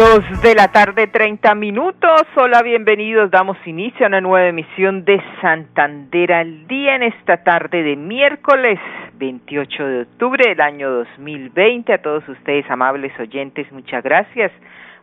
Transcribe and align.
Dos 0.00 0.40
de 0.40 0.54
la 0.54 0.68
tarde, 0.68 1.08
30 1.08 1.54
minutos. 1.56 2.22
Hola, 2.34 2.62
bienvenidos. 2.62 3.30
Damos 3.30 3.58
inicio 3.66 4.06
a 4.06 4.08
una 4.08 4.22
nueva 4.22 4.48
emisión 4.48 5.04
de 5.04 5.22
Santander 5.42 6.32
al 6.32 6.66
día 6.66 6.96
en 6.96 7.02
esta 7.02 7.44
tarde 7.44 7.82
de 7.82 7.96
miércoles 7.96 8.78
28 9.18 9.84
de 9.84 10.00
octubre 10.00 10.48
del 10.48 10.60
año 10.62 10.90
2020. 10.90 11.92
A 11.92 12.00
todos 12.00 12.26
ustedes, 12.30 12.64
amables 12.70 13.12
oyentes, 13.20 13.70
muchas 13.72 14.02
gracias 14.02 14.50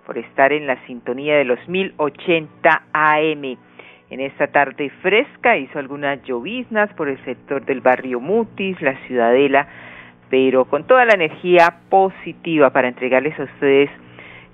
por 0.03 0.17
estar 0.17 0.51
en 0.51 0.65
la 0.65 0.83
sintonía 0.87 1.35
de 1.35 1.45
los 1.45 1.59
1080 1.69 2.81
AM. 2.91 3.55
En 4.09 4.19
esta 4.19 4.47
tarde 4.47 4.89
fresca 5.03 5.57
hizo 5.57 5.77
algunas 5.77 6.23
lloviznas 6.23 6.91
por 6.95 7.07
el 7.07 7.23
sector 7.23 7.63
del 7.63 7.81
barrio 7.81 8.19
Mutis, 8.19 8.81
la 8.81 8.95
Ciudadela, 9.05 9.67
pero 10.31 10.65
con 10.65 10.87
toda 10.87 11.05
la 11.05 11.13
energía 11.13 11.81
positiva 11.87 12.71
para 12.71 12.87
entregarles 12.87 13.39
a 13.39 13.43
ustedes 13.43 13.91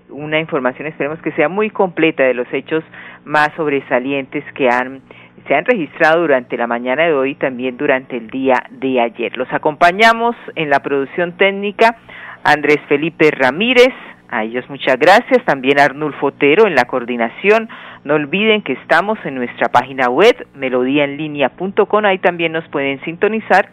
una 0.09 0.39
información, 0.39 0.87
esperemos 0.87 1.19
que 1.21 1.31
sea 1.31 1.49
muy 1.49 1.69
completa 1.69 2.23
de 2.23 2.33
los 2.33 2.47
hechos 2.53 2.83
más 3.25 3.49
sobresalientes 3.55 4.43
que 4.53 4.69
han 4.69 5.01
se 5.47 5.55
han 5.55 5.65
registrado 5.65 6.21
durante 6.21 6.55
la 6.55 6.67
mañana 6.67 7.03
de 7.03 7.13
hoy 7.13 7.31
y 7.31 7.35
también 7.35 7.75
durante 7.75 8.15
el 8.15 8.29
día 8.29 8.63
de 8.69 9.01
ayer. 9.01 9.35
Los 9.37 9.51
acompañamos 9.51 10.37
en 10.55 10.69
la 10.69 10.79
producción 10.79 11.35
técnica 11.35 11.97
Andrés 12.43 12.79
Felipe 12.87 13.31
Ramírez, 13.31 13.93
a 14.29 14.43
ellos 14.43 14.67
muchas 14.69 14.97
gracias, 14.97 15.43
también 15.45 15.79
Arnulfo 15.79 16.27
Otero 16.27 16.65
en 16.65 16.75
la 16.75 16.85
coordinación. 16.85 17.69
No 18.03 18.15
olviden 18.15 18.63
que 18.63 18.73
estamos 18.73 19.17
en 19.25 19.35
nuestra 19.35 19.69
página 19.69 20.09
web 20.09 20.47
melodíaenlínea.com, 20.55 22.05
ahí 22.05 22.17
también 22.19 22.51
nos 22.51 22.67
pueden 22.69 22.99
sintonizar 23.01 23.69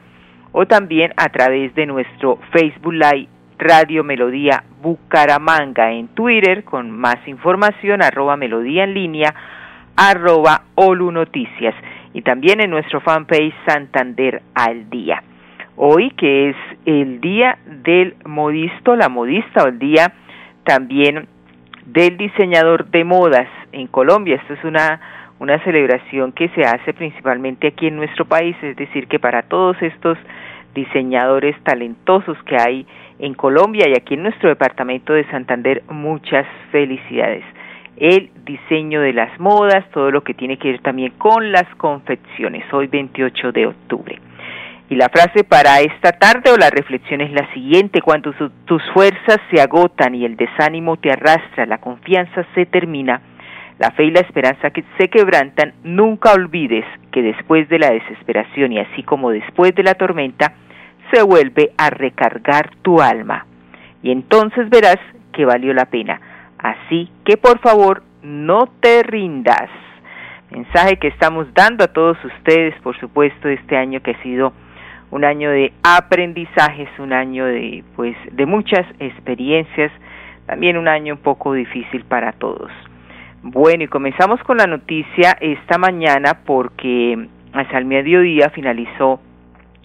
o 0.52 0.66
también 0.66 1.12
a 1.16 1.28
través 1.30 1.74
de 1.74 1.86
nuestro 1.86 2.38
Facebook 2.52 2.92
Live 2.92 3.28
Radio 3.60 4.02
Melodía 4.02 4.64
Bucaramanga 4.82 5.92
en 5.92 6.08
Twitter 6.08 6.64
con 6.64 6.90
más 6.90 7.16
información 7.26 8.02
arroba 8.02 8.36
melodía 8.36 8.84
en 8.84 8.94
línea 8.94 9.34
arroba 9.96 10.62
Olu 10.76 11.12
Noticias 11.12 11.74
y 12.14 12.22
también 12.22 12.60
en 12.60 12.70
nuestro 12.70 13.02
fanpage 13.02 13.52
Santander 13.66 14.40
al 14.54 14.88
día. 14.88 15.22
Hoy 15.76 16.10
que 16.12 16.48
es 16.48 16.56
el 16.86 17.20
día 17.20 17.58
del 17.66 18.16
modisto, 18.24 18.96
la 18.96 19.10
modista 19.10 19.64
o 19.64 19.68
el 19.68 19.78
día 19.78 20.14
también 20.64 21.28
del 21.84 22.16
diseñador 22.16 22.86
de 22.86 23.04
modas 23.04 23.48
en 23.72 23.86
Colombia. 23.88 24.36
Esto 24.36 24.54
es 24.54 24.64
una 24.64 25.00
una 25.38 25.58
celebración 25.64 26.32
que 26.32 26.48
se 26.50 26.62
hace 26.62 26.92
principalmente 26.92 27.68
aquí 27.68 27.86
en 27.86 27.96
nuestro 27.96 28.26
país, 28.26 28.54
es 28.62 28.76
decir, 28.76 29.06
que 29.06 29.18
para 29.18 29.42
todos 29.42 29.74
estos 29.80 30.18
diseñadores 30.74 31.56
talentosos 31.64 32.36
que 32.44 32.56
hay 32.56 32.86
en 33.20 33.34
Colombia 33.34 33.86
y 33.88 33.94
aquí 33.94 34.14
en 34.14 34.22
nuestro 34.22 34.48
departamento 34.48 35.12
de 35.12 35.24
Santander. 35.30 35.82
Muchas 35.88 36.46
felicidades. 36.72 37.44
El 37.96 38.30
diseño 38.44 39.02
de 39.02 39.12
las 39.12 39.38
modas, 39.38 39.84
todo 39.92 40.10
lo 40.10 40.22
que 40.24 40.34
tiene 40.34 40.56
que 40.56 40.70
ver 40.72 40.80
también 40.80 41.12
con 41.18 41.52
las 41.52 41.66
confecciones, 41.76 42.64
hoy 42.72 42.86
28 42.86 43.52
de 43.52 43.66
octubre. 43.66 44.18
Y 44.88 44.96
la 44.96 45.08
frase 45.08 45.44
para 45.44 45.80
esta 45.80 46.12
tarde 46.12 46.50
o 46.50 46.56
la 46.56 46.70
reflexión 46.70 47.20
es 47.20 47.30
la 47.30 47.52
siguiente, 47.52 48.00
cuando 48.00 48.32
tus 48.64 48.82
fuerzas 48.92 49.38
se 49.50 49.60
agotan 49.60 50.16
y 50.16 50.24
el 50.24 50.36
desánimo 50.36 50.96
te 50.96 51.12
arrastra, 51.12 51.64
la 51.66 51.78
confianza 51.78 52.44
se 52.54 52.66
termina, 52.66 53.20
la 53.78 53.92
fe 53.92 54.04
y 54.04 54.10
la 54.10 54.20
esperanza 54.20 54.70
que 54.70 54.82
se 54.98 55.08
quebrantan, 55.08 55.74
nunca 55.84 56.32
olvides 56.32 56.84
que 57.12 57.22
después 57.22 57.68
de 57.68 57.78
la 57.78 57.90
desesperación 57.90 58.72
y 58.72 58.80
así 58.80 59.04
como 59.04 59.30
después 59.30 59.74
de 59.76 59.84
la 59.84 59.94
tormenta, 59.94 60.54
se 61.12 61.22
vuelve 61.22 61.72
a 61.76 61.90
recargar 61.90 62.70
tu 62.82 63.00
alma. 63.00 63.46
Y 64.02 64.10
entonces 64.10 64.68
verás 64.70 64.98
que 65.32 65.44
valió 65.44 65.72
la 65.74 65.86
pena. 65.86 66.20
Así 66.58 67.10
que 67.24 67.36
por 67.36 67.58
favor, 67.60 68.02
no 68.22 68.66
te 68.80 69.02
rindas. 69.02 69.68
Mensaje 70.50 70.98
que 70.98 71.08
estamos 71.08 71.46
dando 71.54 71.84
a 71.84 71.88
todos 71.88 72.16
ustedes, 72.24 72.74
por 72.82 72.98
supuesto, 72.98 73.48
este 73.48 73.76
año 73.76 74.00
que 74.02 74.12
ha 74.12 74.22
sido 74.22 74.52
un 75.10 75.24
año 75.24 75.50
de 75.50 75.72
aprendizajes, 75.82 76.88
un 76.98 77.12
año 77.12 77.46
de 77.46 77.84
pues 77.96 78.16
de 78.32 78.46
muchas 78.46 78.86
experiencias, 78.98 79.92
también 80.46 80.76
un 80.76 80.88
año 80.88 81.14
un 81.14 81.20
poco 81.20 81.52
difícil 81.52 82.04
para 82.04 82.32
todos. 82.32 82.70
Bueno, 83.42 83.84
y 83.84 83.88
comenzamos 83.88 84.42
con 84.42 84.58
la 84.58 84.66
noticia 84.66 85.36
esta 85.40 85.78
mañana 85.78 86.40
porque 86.44 87.28
hasta 87.52 87.78
el 87.78 87.86
mediodía 87.86 88.50
finalizó 88.50 89.20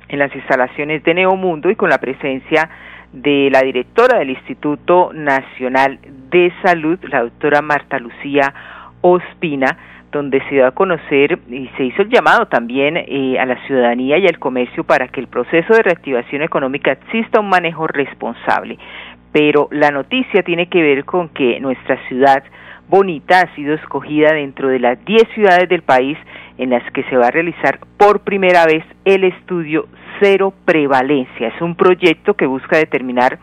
en 0.09 0.19
las 0.19 0.35
instalaciones 0.35 1.03
de 1.03 1.13
Neomundo 1.13 1.69
y 1.69 1.75
con 1.75 1.89
la 1.89 1.97
presencia 1.97 2.69
de 3.11 3.49
la 3.51 3.61
directora 3.61 4.19
del 4.19 4.31
Instituto 4.31 5.11
Nacional 5.13 5.99
de 6.29 6.51
Salud, 6.61 6.99
la 7.03 7.21
doctora 7.21 7.61
Marta 7.61 7.97
Lucía 7.97 8.53
Ospina, 9.01 9.77
donde 10.11 10.41
se 10.43 10.55
dio 10.55 10.67
a 10.67 10.71
conocer 10.71 11.39
y 11.49 11.69
se 11.75 11.83
hizo 11.85 12.01
el 12.01 12.09
llamado 12.09 12.47
también 12.47 12.95
eh, 12.97 13.37
a 13.39 13.45
la 13.45 13.57
ciudadanía 13.67 14.17
y 14.17 14.27
al 14.27 14.39
comercio 14.39 14.83
para 14.83 15.09
que 15.09 15.19
el 15.19 15.27
proceso 15.27 15.73
de 15.73 15.83
reactivación 15.83 16.41
económica 16.41 16.91
exista 16.91 17.39
un 17.39 17.49
manejo 17.49 17.85
responsable. 17.87 18.77
Pero 19.35 19.67
la 19.69 19.91
noticia 19.91 20.43
tiene 20.43 20.67
que 20.67 20.81
ver 20.81 21.03
con 21.03 21.27
que 21.27 21.59
nuestra 21.59 21.97
ciudad 22.07 22.41
bonita 22.87 23.41
ha 23.41 23.53
sido 23.53 23.73
escogida 23.73 24.31
dentro 24.31 24.69
de 24.69 24.79
las 24.79 25.03
10 25.03 25.23
ciudades 25.33 25.67
del 25.67 25.81
país 25.81 26.17
en 26.57 26.69
las 26.69 26.89
que 26.93 27.03
se 27.03 27.17
va 27.17 27.27
a 27.27 27.31
realizar 27.31 27.79
por 27.97 28.21
primera 28.21 28.65
vez 28.65 28.85
el 29.03 29.25
estudio 29.25 29.89
Cero 30.21 30.53
Prevalencia. 30.63 31.49
Es 31.49 31.61
un 31.61 31.75
proyecto 31.75 32.35
que 32.35 32.45
busca 32.45 32.77
determinar 32.77 33.37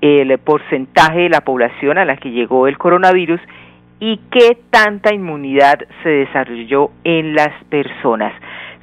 el 0.00 0.38
porcentaje 0.38 1.22
de 1.22 1.30
la 1.30 1.40
población 1.40 1.98
a 1.98 2.04
la 2.04 2.18
que 2.18 2.30
llegó 2.30 2.68
el 2.68 2.78
coronavirus 2.78 3.40
y 3.98 4.20
qué 4.30 4.56
tanta 4.70 5.12
inmunidad 5.12 5.80
se 6.04 6.08
desarrolló 6.08 6.92
en 7.02 7.34
las 7.34 7.64
personas. 7.64 8.32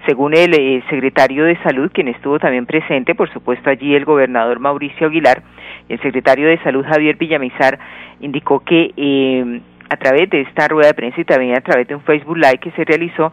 Según 0.09 0.35
el 0.35 0.55
eh, 0.55 0.83
secretario 0.89 1.45
de 1.45 1.55
Salud, 1.61 1.91
quien 1.93 2.07
estuvo 2.07 2.39
también 2.39 2.65
presente, 2.65 3.13
por 3.13 3.31
supuesto 3.31 3.69
allí 3.69 3.93
el 3.93 4.05
gobernador 4.05 4.59
Mauricio 4.59 5.05
Aguilar, 5.05 5.43
y 5.87 5.93
el 5.93 6.01
secretario 6.01 6.47
de 6.47 6.57
Salud 6.63 6.83
Javier 6.83 7.15
Villamizar, 7.15 7.77
indicó 8.19 8.61
que 8.61 8.91
eh, 8.97 9.61
a 9.87 9.97
través 9.97 10.27
de 10.31 10.41
esta 10.41 10.67
rueda 10.67 10.87
de 10.87 10.93
prensa 10.95 11.21
y 11.21 11.25
también 11.25 11.55
a 11.55 11.61
través 11.61 11.87
de 11.87 11.93
un 11.93 12.01
Facebook 12.01 12.37
Live 12.37 12.57
que 12.57 12.71
se 12.71 12.85
realizó, 12.85 13.31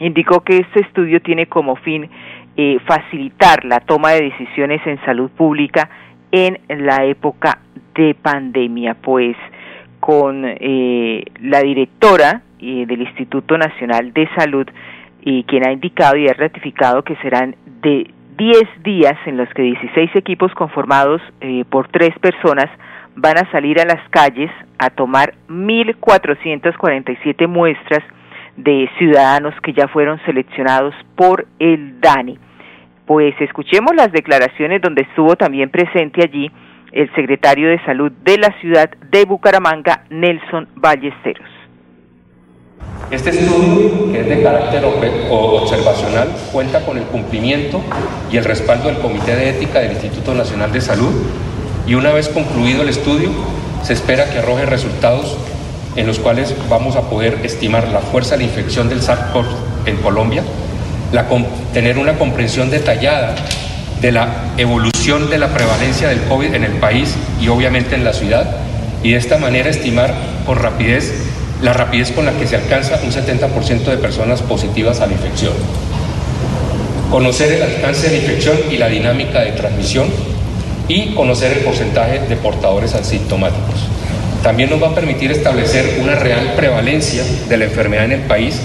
indicó 0.00 0.40
que 0.40 0.58
este 0.58 0.80
estudio 0.80 1.22
tiene 1.22 1.46
como 1.46 1.76
fin 1.76 2.10
eh, 2.58 2.76
facilitar 2.84 3.64
la 3.64 3.80
toma 3.80 4.10
de 4.10 4.24
decisiones 4.24 4.86
en 4.86 5.02
salud 5.06 5.30
pública 5.30 5.88
en 6.30 6.58
la 6.68 7.06
época 7.06 7.58
de 7.94 8.14
pandemia, 8.20 8.96
pues 9.00 9.34
con 9.98 10.44
eh, 10.44 11.24
la 11.40 11.62
directora 11.62 12.42
eh, 12.60 12.84
del 12.86 13.00
Instituto 13.00 13.56
Nacional 13.56 14.12
de 14.12 14.28
Salud 14.36 14.68
y 15.22 15.44
quien 15.44 15.66
ha 15.66 15.72
indicado 15.72 16.16
y 16.16 16.28
ha 16.28 16.34
ratificado 16.34 17.02
que 17.02 17.16
serán 17.16 17.56
de 17.80 18.10
10 18.36 18.82
días 18.82 19.16
en 19.26 19.36
los 19.36 19.48
que 19.50 19.62
16 19.62 20.16
equipos 20.16 20.52
conformados 20.54 21.22
por 21.70 21.88
tres 21.88 22.18
personas 22.18 22.68
van 23.14 23.38
a 23.38 23.50
salir 23.50 23.80
a 23.80 23.84
las 23.84 24.08
calles 24.10 24.50
a 24.78 24.90
tomar 24.90 25.34
1.447 25.48 27.46
muestras 27.46 28.02
de 28.56 28.90
ciudadanos 28.98 29.54
que 29.62 29.72
ya 29.72 29.88
fueron 29.88 30.20
seleccionados 30.24 30.94
por 31.14 31.46
el 31.58 32.00
DANI. 32.00 32.38
Pues 33.06 33.34
escuchemos 33.40 33.94
las 33.94 34.12
declaraciones 34.12 34.80
donde 34.80 35.02
estuvo 35.02 35.36
también 35.36 35.70
presente 35.70 36.22
allí 36.24 36.50
el 36.92 37.12
secretario 37.14 37.68
de 37.68 37.78
Salud 37.84 38.10
de 38.10 38.38
la 38.38 38.52
ciudad 38.60 38.90
de 38.90 39.24
Bucaramanga, 39.24 40.04
Nelson 40.10 40.68
Ballesteros. 40.76 41.51
Este 43.10 43.28
estudio, 43.28 44.10
que 44.10 44.20
es 44.20 44.26
de 44.26 44.42
carácter 44.42 44.82
observacional, 45.30 46.28
cuenta 46.50 46.80
con 46.80 46.96
el 46.96 47.04
cumplimiento 47.04 47.82
y 48.32 48.38
el 48.38 48.44
respaldo 48.44 48.88
del 48.88 49.00
Comité 49.00 49.36
de 49.36 49.50
Ética 49.50 49.80
del 49.80 49.92
Instituto 49.92 50.32
Nacional 50.32 50.72
de 50.72 50.80
Salud 50.80 51.12
y 51.86 51.94
una 51.94 52.12
vez 52.12 52.30
concluido 52.30 52.82
el 52.82 52.88
estudio, 52.88 53.28
se 53.82 53.92
espera 53.92 54.30
que 54.30 54.38
arroje 54.38 54.64
resultados 54.64 55.36
en 55.96 56.06
los 56.06 56.20
cuales 56.20 56.54
vamos 56.70 56.96
a 56.96 57.02
poder 57.02 57.40
estimar 57.42 57.88
la 57.88 58.00
fuerza 58.00 58.30
de 58.32 58.38
la 58.38 58.44
infección 58.44 58.88
del 58.88 59.02
SARS-CoV 59.02 59.44
en 59.84 59.96
Colombia, 59.96 60.42
la, 61.12 61.26
tener 61.74 61.98
una 61.98 62.14
comprensión 62.18 62.70
detallada 62.70 63.34
de 64.00 64.12
la 64.12 64.54
evolución 64.56 65.28
de 65.28 65.38
la 65.38 65.48
prevalencia 65.48 66.08
del 66.08 66.22
COVID 66.22 66.54
en 66.54 66.64
el 66.64 66.72
país 66.72 67.14
y 67.40 67.48
obviamente 67.48 67.94
en 67.94 68.04
la 68.04 68.14
ciudad, 68.14 68.56
y 69.02 69.12
de 69.12 69.18
esta 69.18 69.36
manera 69.36 69.68
estimar 69.68 70.14
por 70.46 70.62
rapidez 70.62 71.12
la 71.62 71.72
rapidez 71.72 72.10
con 72.10 72.26
la 72.26 72.32
que 72.32 72.46
se 72.46 72.56
alcanza 72.56 73.00
un 73.02 73.12
70% 73.12 73.84
de 73.84 73.96
personas 73.96 74.42
positivas 74.42 75.00
a 75.00 75.06
la 75.06 75.12
infección. 75.12 75.52
Conocer 77.10 77.52
el 77.52 77.62
alcance 77.62 78.08
de 78.08 78.16
la 78.16 78.22
infección 78.22 78.58
y 78.70 78.78
la 78.78 78.88
dinámica 78.88 79.40
de 79.40 79.52
transmisión 79.52 80.08
y 80.88 81.14
conocer 81.14 81.52
el 81.52 81.64
porcentaje 81.64 82.20
de 82.28 82.36
portadores 82.36 82.94
asintomáticos. 82.94 83.86
También 84.42 84.70
nos 84.70 84.82
va 84.82 84.88
a 84.88 84.94
permitir 84.94 85.30
establecer 85.30 86.00
una 86.00 86.16
real 86.16 86.54
prevalencia 86.56 87.22
de 87.48 87.56
la 87.56 87.64
enfermedad 87.64 88.06
en 88.06 88.12
el 88.12 88.22
país 88.22 88.60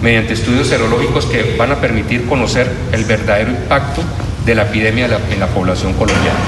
mediante 0.00 0.32
estudios 0.32 0.68
serológicos 0.68 1.26
que 1.26 1.56
van 1.58 1.72
a 1.72 1.80
permitir 1.80 2.26
conocer 2.26 2.70
el 2.92 3.04
verdadero 3.04 3.50
impacto 3.50 4.00
de 4.46 4.54
la 4.54 4.62
epidemia 4.62 5.06
en 5.30 5.40
la 5.40 5.48
población 5.48 5.92
colombiana. 5.92 6.38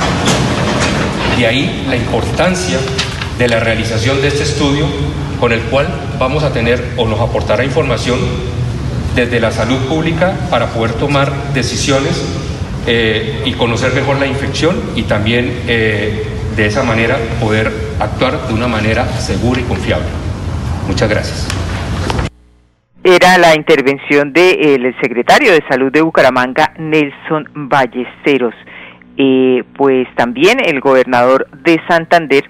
De 1.36 1.46
ahí 1.46 1.84
la 1.88 1.96
importancia 1.96 2.78
de 3.38 3.48
la 3.48 3.60
realización 3.60 4.22
de 4.22 4.28
este 4.28 4.44
estudio 4.44 4.86
con 5.40 5.52
el 5.52 5.60
cual 5.62 5.88
vamos 6.18 6.44
a 6.44 6.52
tener 6.52 6.92
o 6.96 7.08
nos 7.08 7.18
aportará 7.18 7.64
información 7.64 8.18
desde 9.14 9.40
la 9.40 9.50
salud 9.50 9.78
pública 9.88 10.34
para 10.50 10.66
poder 10.66 10.92
tomar 10.92 11.32
decisiones 11.54 12.22
eh, 12.86 13.42
y 13.44 13.52
conocer 13.54 13.92
mejor 13.94 14.18
la 14.18 14.26
infección 14.26 14.76
y 14.94 15.02
también 15.04 15.62
eh, 15.66 16.26
de 16.56 16.66
esa 16.66 16.82
manera 16.82 17.16
poder 17.40 17.72
actuar 17.98 18.46
de 18.46 18.54
una 18.54 18.68
manera 18.68 19.06
segura 19.06 19.60
y 19.60 19.64
confiable. 19.64 20.06
Muchas 20.86 21.08
gracias. 21.08 21.48
Era 23.02 23.38
la 23.38 23.54
intervención 23.54 24.32
del 24.32 24.94
secretario 25.00 25.52
de 25.52 25.64
Salud 25.68 25.90
de 25.90 26.02
Bucaramanga, 26.02 26.74
Nelson 26.78 27.48
Ballesteros. 27.54 28.54
Eh, 29.16 29.64
pues 29.76 30.06
también 30.16 30.58
el 30.64 30.80
gobernador 30.80 31.48
de 31.64 31.80
Santander 31.88 32.44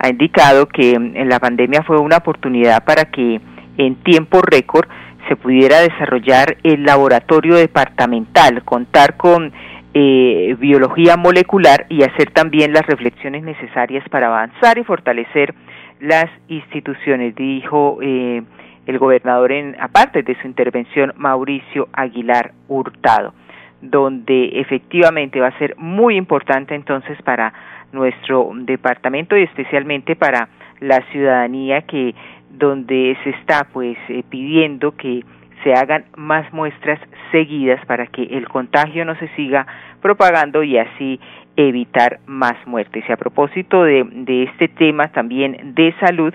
ha 0.00 0.08
indicado 0.08 0.66
que 0.66 0.92
en 0.92 1.28
la 1.28 1.38
pandemia 1.38 1.82
fue 1.82 1.98
una 1.98 2.16
oportunidad 2.16 2.84
para 2.84 3.04
que 3.04 3.40
en 3.76 3.96
tiempo 3.96 4.40
récord 4.42 4.88
se 5.28 5.36
pudiera 5.36 5.80
desarrollar 5.80 6.56
el 6.62 6.84
laboratorio 6.84 7.54
departamental, 7.54 8.64
contar 8.64 9.16
con 9.16 9.52
eh, 9.92 10.56
biología 10.58 11.16
molecular 11.16 11.86
y 11.88 12.02
hacer 12.02 12.30
también 12.30 12.72
las 12.72 12.86
reflexiones 12.86 13.42
necesarias 13.42 14.08
para 14.08 14.28
avanzar 14.28 14.78
y 14.78 14.84
fortalecer 14.84 15.54
las 16.00 16.26
instituciones, 16.48 17.34
dijo 17.34 17.98
eh, 18.00 18.42
el 18.86 18.98
gobernador 18.98 19.52
en 19.52 19.76
aparte 19.80 20.22
de 20.22 20.40
su 20.40 20.46
intervención 20.46 21.12
Mauricio 21.16 21.88
Aguilar 21.92 22.52
Hurtado, 22.68 23.34
donde 23.82 24.60
efectivamente 24.60 25.40
va 25.40 25.48
a 25.48 25.58
ser 25.58 25.76
muy 25.76 26.16
importante 26.16 26.74
entonces 26.74 27.20
para 27.22 27.52
nuestro 27.92 28.50
departamento 28.54 29.36
y 29.36 29.42
especialmente 29.42 30.16
para 30.16 30.48
la 30.80 31.00
ciudadanía 31.12 31.82
que 31.82 32.14
donde 32.50 33.16
se 33.24 33.30
está 33.30 33.66
pues 33.72 33.96
eh, 34.08 34.22
pidiendo 34.28 34.96
que 34.96 35.24
se 35.62 35.74
hagan 35.74 36.04
más 36.16 36.50
muestras 36.52 36.98
seguidas 37.32 37.84
para 37.86 38.06
que 38.06 38.22
el 38.22 38.48
contagio 38.48 39.04
no 39.04 39.14
se 39.16 39.28
siga 39.36 39.66
propagando 40.00 40.62
y 40.62 40.78
así 40.78 41.20
evitar 41.56 42.20
más 42.26 42.54
muertes. 42.66 43.04
Y 43.08 43.12
a 43.12 43.16
propósito 43.16 43.84
de, 43.84 44.06
este 44.44 44.68
tema 44.68 45.08
también 45.08 45.74
de 45.74 45.94
salud, 46.00 46.32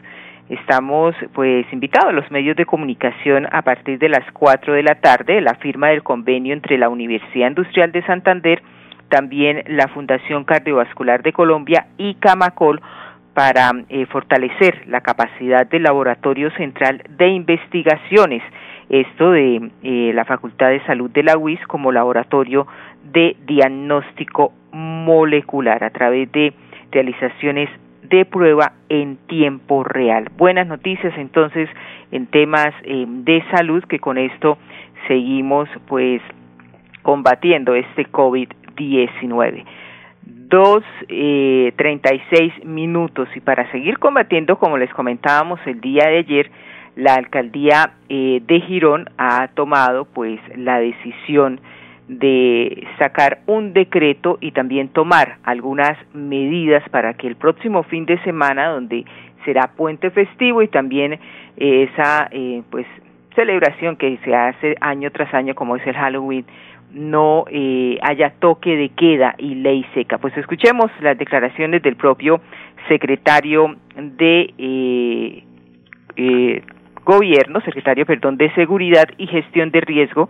estamos 0.49 1.15
pues 1.33 1.65
invitados 1.71 2.09
a 2.09 2.15
los 2.15 2.29
medios 2.29 2.55
de 2.55 2.65
comunicación 2.65 3.47
a 3.51 3.63
partir 3.63 3.97
de 3.97 4.09
las 4.09 4.29
cuatro 4.31 4.73
de 4.73 4.83
la 4.83 4.95
tarde, 4.95 5.41
la 5.41 5.55
firma 5.55 5.89
del 5.89 6.03
convenio 6.03 6.53
entre 6.53 6.77
la 6.77 6.89
Universidad 6.89 7.49
Industrial 7.49 7.91
de 7.91 8.03
Santander, 8.03 8.61
también 9.09 9.63
la 9.67 9.87
Fundación 9.87 10.43
Cardiovascular 10.43 11.23
de 11.23 11.33
Colombia 11.33 11.87
y 11.97 12.15
Camacol 12.15 12.81
para 13.33 13.71
eh, 13.89 14.05
fortalecer 14.07 14.87
la 14.87 15.01
capacidad 15.01 15.67
del 15.67 15.83
Laboratorio 15.83 16.49
Central 16.51 17.03
de 17.17 17.27
Investigaciones, 17.27 18.41
esto 18.89 19.31
de 19.31 19.69
eh, 19.83 20.11
la 20.13 20.25
Facultad 20.25 20.69
de 20.69 20.83
Salud 20.85 21.11
de 21.11 21.23
la 21.23 21.37
UIS 21.37 21.59
como 21.67 21.91
laboratorio 21.91 22.65
de 23.11 23.35
diagnóstico 23.45 24.53
molecular 24.71 25.83
a 25.83 25.89
través 25.89 26.31
de 26.31 26.53
realizaciones 26.91 27.69
de 28.03 28.23
prueba 28.25 28.73
en 28.89 29.17
tiempo 29.27 29.83
real. 29.83 30.29
Buenas 30.37 30.67
noticias 30.67 31.13
entonces 31.17 31.69
en 32.11 32.27
temas 32.27 32.73
eh, 32.83 33.05
de 33.07 33.43
salud 33.51 33.83
que 33.83 33.99
con 33.99 34.17
esto 34.17 34.57
seguimos 35.07 35.67
pues 35.87 36.21
combatiendo 37.01 37.75
este 37.75 38.05
COVID-19 38.07 38.64
dos 40.23 40.83
eh, 41.09 41.73
treinta 41.75 42.13
y 42.13 42.21
seis 42.31 42.53
minutos. 42.63 43.27
Y 43.35 43.39
para 43.39 43.69
seguir 43.71 43.99
combatiendo 43.99 44.57
como 44.57 44.77
les 44.77 44.93
comentábamos 44.93 45.59
el 45.65 45.81
día 45.81 46.07
de 46.07 46.17
ayer 46.19 46.51
la 46.95 47.15
alcaldía 47.15 47.91
eh, 48.09 48.41
de 48.45 48.61
Girón 48.61 49.09
ha 49.17 49.49
tomado 49.49 50.05
pues 50.05 50.39
la 50.55 50.79
decisión 50.79 51.59
de 52.07 52.87
sacar 52.99 53.39
un 53.47 53.73
decreto 53.73 54.37
y 54.39 54.51
también 54.51 54.89
tomar 54.89 55.37
algunas 55.43 55.97
medidas 56.13 56.87
para 56.89 57.15
que 57.15 57.27
el 57.27 57.35
próximo 57.35 57.83
fin 57.83 58.05
de 58.05 58.21
semana 58.23 58.69
donde 58.69 59.05
será 59.43 59.71
puente 59.75 60.11
festivo 60.11 60.61
y 60.61 60.67
también 60.67 61.13
eh, 61.13 61.89
esa 61.91 62.27
eh, 62.31 62.61
pues 62.69 62.85
celebración 63.35 63.97
que 63.97 64.17
se 64.23 64.33
hace 64.33 64.75
año 64.79 65.11
tras 65.11 65.33
año 65.33 65.55
como 65.55 65.75
es 65.75 65.85
el 65.85 65.95
Halloween 65.95 66.45
no 66.95 67.43
eh, 67.51 67.99
haya 68.01 68.33
toque 68.39 68.75
de 68.75 68.89
queda 68.89 69.35
y 69.37 69.55
ley 69.55 69.85
seca. 69.93 70.17
Pues 70.17 70.35
escuchemos 70.37 70.89
las 71.01 71.17
declaraciones 71.17 71.83
del 71.83 71.97
propio 71.97 72.41
secretario 72.87 73.75
de 73.95 74.53
eh, 74.57 75.43
eh, 76.15 76.63
gobierno, 77.03 77.61
secretario, 77.61 78.05
perdón, 78.05 78.37
de 78.37 78.51
seguridad 78.55 79.05
y 79.17 79.27
gestión 79.27 79.71
de 79.71 79.81
riesgo 79.81 80.29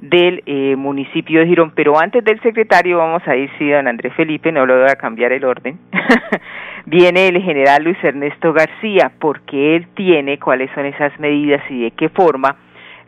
del 0.00 0.42
eh, 0.46 0.76
municipio 0.76 1.40
de 1.40 1.46
Girón. 1.46 1.72
Pero 1.74 1.98
antes 1.98 2.24
del 2.24 2.40
secretario 2.40 2.98
vamos 2.98 3.22
a 3.26 3.36
ir, 3.36 3.50
sí, 3.58 3.68
don 3.68 3.86
Andrés 3.86 4.14
Felipe, 4.14 4.50
no 4.50 4.64
lo 4.64 4.80
voy 4.80 4.90
a 4.90 4.96
cambiar 4.96 5.32
el 5.32 5.44
orden. 5.44 5.78
Viene 6.86 7.28
el 7.28 7.42
general 7.42 7.84
Luis 7.84 8.02
Ernesto 8.02 8.54
García, 8.54 9.12
porque 9.18 9.76
él 9.76 9.88
tiene 9.94 10.38
cuáles 10.38 10.70
son 10.74 10.86
esas 10.86 11.18
medidas 11.20 11.62
y 11.68 11.82
de 11.82 11.90
qué 11.90 12.08
forma 12.08 12.56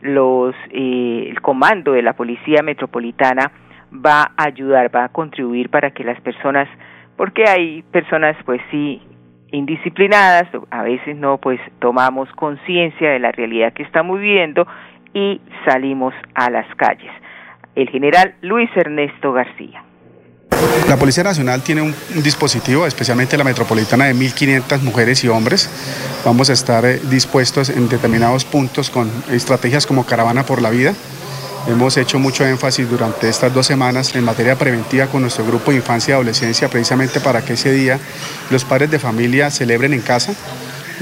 los 0.01 0.55
eh, 0.71 1.27
el 1.29 1.41
comando 1.41 1.93
de 1.93 2.01
la 2.01 2.13
policía 2.13 2.61
metropolitana 2.63 3.51
va 3.93 4.31
a 4.37 4.45
ayudar, 4.45 4.93
va 4.95 5.05
a 5.05 5.09
contribuir 5.09 5.69
para 5.69 5.91
que 5.91 6.03
las 6.03 6.19
personas, 6.21 6.67
porque 7.17 7.45
hay 7.47 7.83
personas 7.83 8.35
pues 8.45 8.61
sí 8.71 9.01
indisciplinadas, 9.51 10.47
a 10.69 10.83
veces 10.83 11.15
no 11.17 11.37
pues 11.37 11.59
tomamos 11.79 12.31
conciencia 12.33 13.11
de 13.11 13.19
la 13.19 13.31
realidad 13.31 13.73
que 13.73 13.83
estamos 13.83 14.19
viviendo 14.19 14.65
y 15.13 15.41
salimos 15.65 16.13
a 16.35 16.49
las 16.49 16.73
calles. 16.75 17.11
El 17.75 17.89
general 17.89 18.35
Luis 18.41 18.69
Ernesto 18.75 19.33
García. 19.33 19.83
La 20.87 20.97
Policía 20.97 21.23
Nacional 21.23 21.61
tiene 21.61 21.81
un, 21.81 21.95
dispositivo, 22.21 22.85
especialmente 22.85 23.37
la 23.37 23.43
metropolitana, 23.43 24.05
de 24.05 24.15
1.500 24.15 24.81
mujeres 24.81 25.23
y 25.23 25.29
hombres. 25.29 25.69
Vamos 26.25 26.49
a 26.49 26.53
estar 26.53 26.85
eh, 26.85 26.99
dispuestos 27.09 27.69
en 27.69 27.87
determinados 27.87 28.43
puntos 28.45 28.89
con 28.89 29.09
estrategias 29.31 29.87
como 29.87 30.05
Caravana 30.05 30.45
por 30.45 30.61
la 30.61 30.69
Vida. 30.69 30.93
Hemos 31.67 31.95
hecho 31.97 32.19
mucho 32.19 32.45
énfasis 32.45 32.89
durante 32.89 33.29
estas 33.29 33.53
dos 33.53 33.67
semanas 33.67 34.15
en 34.15 34.23
materia 34.23 34.57
preventiva 34.57 35.07
con 35.07 35.21
nuestro 35.21 35.45
grupo 35.45 35.71
de 35.71 35.77
infancia 35.77 36.11
y 36.11 36.15
adolescencia, 36.15 36.67
precisamente 36.69 37.19
para 37.19 37.45
que 37.45 37.53
ese 37.53 37.71
día 37.71 37.99
los 38.49 38.65
padres 38.65 38.89
de 38.91 38.99
familia 38.99 39.51
celebren 39.51 39.93
en 39.93 40.01
casa, 40.01 40.33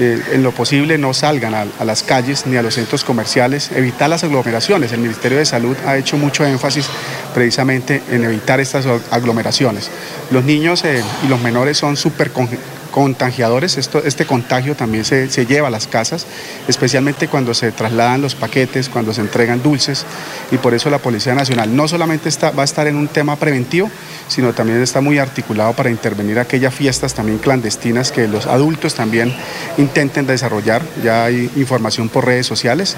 en 0.00 0.42
lo 0.42 0.52
posible 0.52 0.96
no 0.96 1.12
salgan 1.12 1.54
a, 1.54 1.84
las 1.84 2.02
calles 2.02 2.46
ni 2.46 2.56
a 2.56 2.62
los 2.62 2.74
centros 2.74 3.04
comerciales, 3.04 3.70
evitar 3.72 4.08
las 4.08 4.24
aglomeraciones. 4.24 4.92
El 4.92 5.00
Ministerio 5.00 5.38
de 5.38 5.44
Salud 5.44 5.76
ha 5.86 5.96
hecho 5.96 6.16
mucho 6.16 6.44
énfasis 6.44 6.88
precisamente 7.34 8.02
en 8.10 8.24
evitar 8.24 8.60
estas 8.60 8.86
aglomeraciones. 9.10 9.90
Los 10.30 10.44
niños 10.44 10.84
eh, 10.84 11.02
y 11.22 11.28
los 11.28 11.40
menores 11.40 11.76
son 11.76 11.96
súper 11.96 12.30
contagiadores. 12.90 13.78
Esto, 13.78 14.02
este 14.04 14.26
contagio 14.26 14.74
también 14.74 15.04
se, 15.04 15.28
lleva 15.46 15.68
a 15.68 15.70
las 15.70 15.86
casas, 15.86 16.26
especialmente 16.68 17.28
cuando 17.28 17.54
se 17.54 17.72
trasladan 17.72 18.20
los 18.20 18.34
paquetes, 18.34 18.88
cuando 18.88 19.12
se 19.12 19.20
entregan 19.20 19.62
dulces. 19.62 20.04
Y 20.50 20.58
por 20.58 20.74
eso 20.74 20.90
la 20.90 20.98
Policía 20.98 21.34
Nacional 21.34 21.74
no 21.74 21.88
solamente 21.88 22.28
está, 22.28 22.50
va 22.50 22.62
a 22.62 22.64
estar 22.64 22.86
en 22.86 22.96
un 22.96 23.08
tema 23.08 23.36
preventivo, 23.36 23.90
sino 24.28 24.52
también 24.52 24.80
está 24.82 25.00
muy 25.00 25.18
articulado 25.18 25.72
para 25.72 25.90
intervenir 25.90 26.38
aquellas 26.38 26.74
fiestas 26.74 27.14
también 27.14 27.38
clandestinas 27.38 28.12
que 28.12 28.28
los 28.28 28.46
adultos 28.46 28.94
también 28.94 29.34
intenten 29.78 30.26
desarrollar. 30.26 30.82
Ya 31.02 31.24
hay 31.24 31.50
información 31.56 32.08
por 32.08 32.26
redes 32.26 32.46
sociales. 32.46 32.96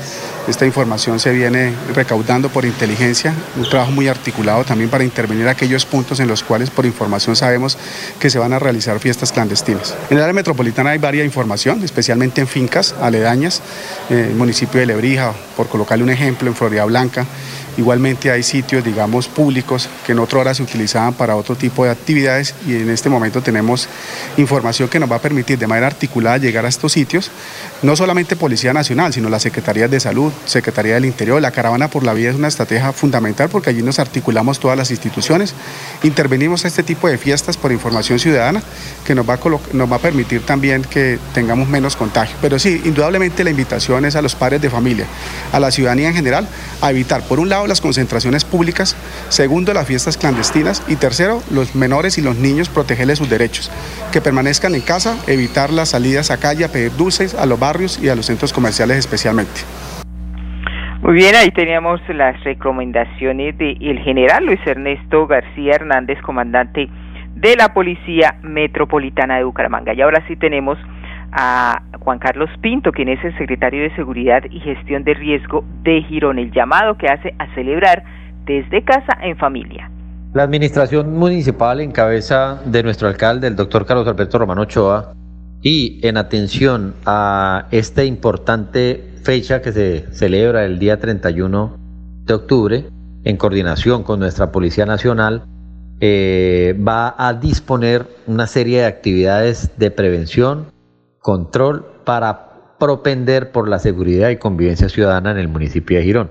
Esta 0.49 0.67
información 0.67 1.21
se 1.21 1.33
viene 1.33 1.73
recaudando 1.95 2.49
por 2.49 2.65
inteligencia, 2.65 3.35
un 3.57 3.69
trabajo 3.69 3.93
muy 3.93 4.09
articulado 4.09 4.65
también 4.65 4.91
para 4.91 5.05
intervenir 5.05 5.49
aquellos 5.49 5.87
puntos 5.87 6.21
en 6.21 6.29
los 6.29 6.43
cuales 6.43 6.71
por 6.71 6.87
información 6.87 7.37
sabemos 7.37 7.79
que 8.19 8.31
se 8.31 8.39
van 8.39 8.53
a 8.53 8.59
realizar 8.59 8.99
fiestas 8.99 9.33
clandestinas. 9.33 9.82
En 10.11 10.17
el 10.17 10.23
área 10.23 10.33
metropolitana 10.33 10.91
hay 10.91 10.99
varias 10.99 11.25
información, 11.25 11.83
especialmente 11.83 12.41
en 12.41 12.47
fincas 12.47 12.95
aledañas, 13.01 13.61
eh, 14.11 14.29
el 14.31 14.37
municipio 14.37 14.81
de 14.81 14.87
Lebrija, 14.87 15.33
por 15.57 15.69
colocarle 15.69 16.05
un 16.05 16.11
ejemplo, 16.11 16.49
en 16.49 16.55
Florida 16.55 16.85
Blanca, 16.85 17.27
Igualmente 17.77 18.31
hay 18.31 18.43
sitios, 18.43 18.85
digamos, 18.85 19.29
públicos 19.29 19.89
que 20.07 20.13
en 20.13 20.19
otra 20.19 20.41
hora 20.41 20.55
se 20.55 20.63
utilizaban 20.63 21.15
para 21.15 21.37
otro 21.37 21.57
tipo 21.57 21.85
de 21.85 21.91
actividades 21.91 22.55
y 22.67 22.75
en 22.75 22.91
este 22.91 23.09
momento 23.09 23.43
tenemos 23.43 23.89
información 24.37 24.89
que 24.89 24.99
nos 24.99 25.11
va 25.11 25.17
a 25.17 25.21
permitir 25.21 25.59
de 25.59 25.67
manera 25.67 25.87
articulada 25.87 26.39
llegar 26.39 26.65
a 26.65 26.69
estos 26.69 26.93
sitios, 26.93 27.31
no 27.83 27.97
solamente 27.97 28.37
Policía 28.37 28.73
Nacional, 28.73 29.13
sino 29.13 29.29
las 29.29 29.43
Secretarías 29.43 29.91
de 29.91 30.01
Salud, 30.01 30.33
Secretaría 30.45 30.95
del 30.95 31.05
Interior. 31.05 31.41
La 31.41 31.51
Caravana 31.51 31.89
por 31.89 32.05
la 32.05 32.13
Vida 32.15 32.31
es 32.31 32.37
una 32.37 32.49
estrategia 32.49 32.93
fundamental 32.93 33.49
porque 33.49 33.71
allí 33.71 33.83
nos 33.83 33.99
articulamos 33.99 34.61
todas 34.61 34.77
las 34.77 34.91
instituciones, 34.91 35.55
intervenimos 36.03 36.65
a 36.65 36.69
este 36.69 36.83
tipo 36.83 37.09
de 37.09 37.19
fiestas 37.19 37.57
por 37.57 37.73
información 37.73 38.19
ciudadana 38.19 38.63
que 39.05 39.15
nos 39.15 39.29
va 39.29 39.35
a, 39.35 39.39
nos 39.73 39.91
va 39.91 39.97
a 39.97 39.99
permitir 39.99 40.45
también 40.45 40.83
que 40.83 41.19
tengamos 41.35 41.69
menos 41.69 41.97
contagio. 41.97 42.37
Pero 42.41 42.59
sí, 42.59 42.81
indudablemente 42.85 43.45
la 43.45 43.51
invitación 43.51 44.05
es 44.05 44.17
a 44.17 44.23
los 44.23 44.35
padres 44.35 44.61
de 44.61 44.71
familia, 44.71 45.07
a 45.53 45.61
la 45.61 45.71
ciudadanía 45.71 46.09
en 46.09 46.15
general, 46.15 46.49
a 46.81 46.91
evitar, 46.91 47.23
por 47.23 47.41
un 47.41 47.49
lado, 47.49 47.62
las 47.67 47.81
concentraciones 47.81 48.45
públicas, 48.45 48.97
segundo, 49.29 49.73
las 49.75 49.87
fiestas 49.87 50.17
clandestinas 50.17 50.83
y 50.89 50.97
tercero, 50.97 51.43
los 51.51 51.75
menores 51.75 52.19
y 52.19 52.23
los 52.23 52.37
niños 52.37 52.69
protegerles 52.69 53.19
sus 53.19 53.31
derechos, 53.31 53.71
que 54.13 54.21
permanezcan 54.21 54.75
en 54.75 54.81
casa, 54.81 55.17
evitar 55.27 55.71
las 55.71 55.91
salidas 55.91 56.31
a 56.31 56.39
calle 56.39 56.65
a 56.65 56.69
pedir 56.69 56.93
dulces 56.97 57.35
a 57.35 57.47
los 57.47 57.59
barrios 57.59 58.03
y 58.03 58.09
a 58.09 58.15
los 58.15 58.27
centros 58.27 58.53
comerciales 58.53 58.97
especialmente. 58.99 59.61
Muy 61.03 61.15
bien, 61.15 61.35
ahí 61.35 61.51
teníamos 61.51 62.01
las 62.09 62.43
recomendaciones 62.45 63.59
del 63.59 63.99
general 64.05 64.47
Luis 64.47 64.61
Ernesto 64.65 65.27
García 65.27 65.75
Hernández, 65.75 66.21
comandante 66.23 66.89
de 67.35 67.57
la 67.57 67.75
Policía 67.75 68.37
Metropolitana 68.43 69.37
de 69.37 69.45
Bucaramanga. 69.45 69.95
Y 69.95 70.01
ahora 70.01 70.25
sí 70.29 70.37
tenemos 70.37 70.79
a 71.33 71.83
Juan 72.01 72.19
Carlos 72.19 72.51
Pinto, 72.61 72.93
quien 72.93 73.09
es 73.09 73.23
el 73.25 73.37
secretario 73.39 73.83
de 73.83 73.95
Seguridad 73.97 74.43
y 74.51 74.61
Gestión 74.61 75.05
de 75.05 75.15
Riesgo 75.15 75.65
de 75.83 76.03
Girón, 76.03 76.39
el 76.39 76.53
llamado 76.53 76.97
que 76.97 77.09
hace 77.09 77.35
a 77.39 77.53
celebrar 77.55 78.05
desde 78.45 78.85
casa 78.85 79.19
en 79.23 79.37
familia. 79.37 79.91
La 80.35 80.45
administración 80.45 81.17
municipal 81.17 81.81
en 81.81 81.93
cabeza 81.93 82.61
de 82.65 82.83
nuestro 82.83 83.09
alcalde, 83.09 83.47
el 83.47 83.57
doctor 83.57 83.85
Carlos 83.87 84.07
Alberto 84.07 84.39
Romano 84.39 84.63
Ochoa, 84.63 85.15
y 85.63 86.01
en 86.07 86.17
atención 86.17 86.95
a 87.07 87.67
esta 87.71 88.03
importante 88.05 89.13
fecha 89.23 89.63
que 89.63 89.73
se 89.73 90.13
celebra 90.13 90.65
el 90.65 90.79
día 90.79 90.99
31 90.99 91.77
de 92.25 92.35
octubre, 92.35 92.85
en 93.25 93.37
coordinación 93.37 94.03
con 94.03 94.19
nuestra 94.19 94.51
Policía 94.51 94.87
Nacional, 94.87 95.45
eh, 96.01 96.77
va 96.77 97.15
a 97.17 97.33
disponer 97.35 98.07
una 98.27 98.49
serie 98.49 98.81
de 98.81 98.87
actividades 98.87 99.71
de 99.77 99.91
prevención, 99.93 100.67
control 101.23 101.87
para 102.05 102.77
propender 102.79 103.53
por 103.53 103.69
la 103.69 103.79
seguridad 103.79 104.31
y 104.31 104.37
convivencia 104.37 104.89
ciudadana 104.89 105.31
en 105.31 105.39
el 105.39 105.49
municipio 105.49 105.97
de 105.97 106.05
Girón. 106.05 106.31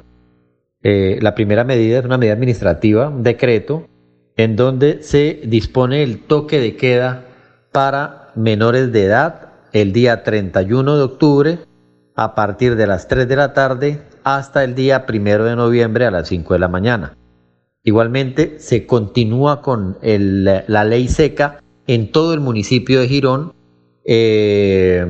Eh, 0.84 1.18
la 1.22 1.34
primera 1.34 1.64
medida 1.64 2.00
es 2.00 2.06
una 2.06 2.18
medida 2.18 2.34
administrativa, 2.34 3.10
un 3.10 3.24
decreto, 3.24 3.88
en 4.36 4.56
donde 4.56 5.02
se 5.02 5.42
dispone 5.46 6.04
el 6.04 6.20
toque 6.20 6.60
de 6.60 6.76
queda 6.76 7.26
para 7.72 8.32
menores 8.36 8.92
de 8.92 9.06
edad 9.06 9.54
el 9.72 9.94
día 9.94 10.24
31 10.24 10.98
de 10.98 11.04
octubre 11.04 11.60
a 12.16 12.36
partir 12.36 12.76
de 12.76 12.88
las 12.88 13.08
3 13.08 13.28
de 13.28 13.36
la 13.36 13.54
tarde 13.54 14.02
hasta 14.24 14.64
el 14.64 14.76
día 14.76 15.06
1 15.08 15.44
de 15.46 15.56
noviembre 15.56 16.06
a 16.06 16.12
las 16.12 16.28
5 16.28 16.54
de 16.54 16.60
la 16.60 16.68
mañana. 16.68 17.18
Igualmente 17.84 18.60
se 18.60 18.86
continúa 18.86 19.62
con 19.62 19.98
la 20.02 20.84
ley 20.84 21.08
seca 21.08 21.60
en 21.88 22.12
todo 22.12 22.34
el 22.34 22.40
municipio 22.40 23.00
de 23.00 23.08
Girón 23.08 23.54
eh, 24.04 25.06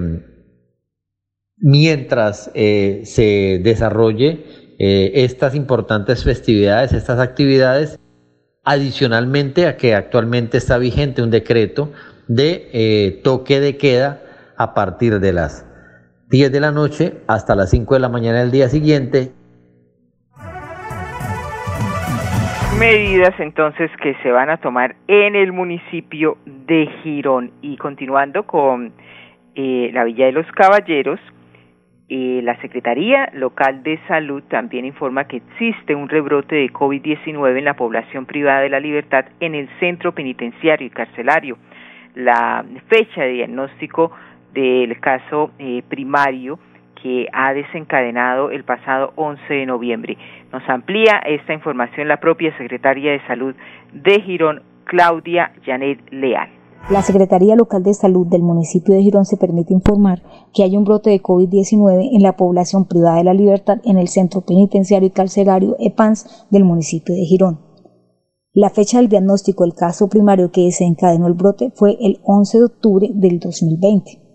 mientras 1.57 2.51
eh, 2.53 3.01
se 3.05 3.59
desarrolle 3.63 4.45
eh, 4.79 5.11
estas 5.23 5.55
importantes 5.55 6.23
festividades, 6.23 6.93
estas 6.93 7.19
actividades, 7.19 7.99
adicionalmente 8.63 9.67
a 9.67 9.77
que 9.77 9.95
actualmente 9.95 10.57
está 10.57 10.77
vigente 10.77 11.21
un 11.21 11.31
decreto 11.31 11.91
de 12.27 13.19
toque 13.23 13.59
de 13.59 13.77
queda 13.77 14.21
a 14.55 14.73
partir 14.73 15.19
de 15.19 15.33
las 15.33 15.65
10 16.29 16.51
de 16.51 16.59
la 16.59 16.71
noche 16.71 17.15
hasta 17.27 17.55
las 17.55 17.71
5 17.71 17.95
de 17.95 17.99
la 17.99 18.09
mañana 18.09 18.39
del 18.39 18.51
día 18.51 18.69
siguiente 18.69 19.33
medidas 22.81 23.39
entonces 23.39 23.91
que 24.01 24.15
se 24.23 24.31
van 24.31 24.49
a 24.49 24.57
tomar 24.57 24.95
en 25.07 25.35
el 25.35 25.53
municipio 25.53 26.39
de 26.47 26.89
Girón. 27.03 27.51
Y 27.61 27.77
continuando 27.77 28.47
con 28.47 28.91
eh, 29.53 29.91
la 29.93 30.03
Villa 30.03 30.25
de 30.25 30.31
los 30.31 30.51
Caballeros, 30.53 31.19
eh, 32.09 32.41
la 32.41 32.59
Secretaría 32.59 33.29
Local 33.33 33.83
de 33.83 33.99
Salud 34.07 34.41
también 34.49 34.85
informa 34.85 35.25
que 35.25 35.37
existe 35.37 35.93
un 35.93 36.09
rebrote 36.09 36.55
de 36.55 36.73
COVID-19 36.73 37.55
en 37.55 37.65
la 37.65 37.75
población 37.75 38.25
privada 38.25 38.61
de 38.61 38.69
la 38.69 38.79
libertad 38.79 39.25
en 39.39 39.53
el 39.53 39.69
centro 39.79 40.15
penitenciario 40.15 40.87
y 40.87 40.89
carcelario. 40.89 41.59
La 42.15 42.65
fecha 42.87 43.21
de 43.21 43.33
diagnóstico 43.33 44.11
del 44.55 44.99
caso 44.99 45.51
eh, 45.59 45.83
primario 45.87 46.57
que 47.01 47.27
ha 47.33 47.53
desencadenado 47.53 48.51
el 48.51 48.63
pasado 48.63 49.13
11 49.15 49.53
de 49.53 49.65
noviembre. 49.65 50.17
Nos 50.51 50.67
amplía 50.69 51.19
esta 51.25 51.53
información 51.53 52.07
la 52.07 52.19
propia 52.19 52.55
secretaria 52.57 53.11
de 53.11 53.25
Salud 53.27 53.55
de 53.93 54.21
Girón, 54.21 54.63
Claudia 54.85 55.51
Janet 55.65 55.99
Leal. 56.11 56.49
La 56.89 57.03
Secretaría 57.03 57.55
Local 57.55 57.83
de 57.83 57.93
Salud 57.93 58.25
del 58.27 58.41
municipio 58.41 58.95
de 58.95 59.03
Girón 59.03 59.25
se 59.25 59.37
permite 59.37 59.73
informar 59.73 60.23
que 60.53 60.63
hay 60.63 60.75
un 60.75 60.83
brote 60.83 61.11
de 61.11 61.21
COVID-19 61.21 62.09
en 62.13 62.23
la 62.23 62.35
población 62.35 62.85
privada 62.85 63.17
de 63.17 63.23
la 63.23 63.33
libertad 63.33 63.77
en 63.85 63.97
el 63.97 64.07
centro 64.07 64.41
penitenciario 64.41 65.07
y 65.07 65.11
carcelario 65.11 65.75
EPANS 65.79 66.47
del 66.49 66.63
municipio 66.63 67.13
de 67.13 67.21
Girón. 67.21 67.59
La 68.53 68.69
fecha 68.69 68.97
del 68.97 69.09
diagnóstico 69.09 69.63
del 69.63 69.75
caso 69.75 70.09
primario 70.09 70.51
que 70.51 70.65
desencadenó 70.65 71.27
el 71.27 71.35
brote 71.35 71.71
fue 71.73 71.97
el 72.01 72.19
11 72.23 72.57
de 72.57 72.65
octubre 72.65 73.09
del 73.13 73.39
2020. 73.39 74.30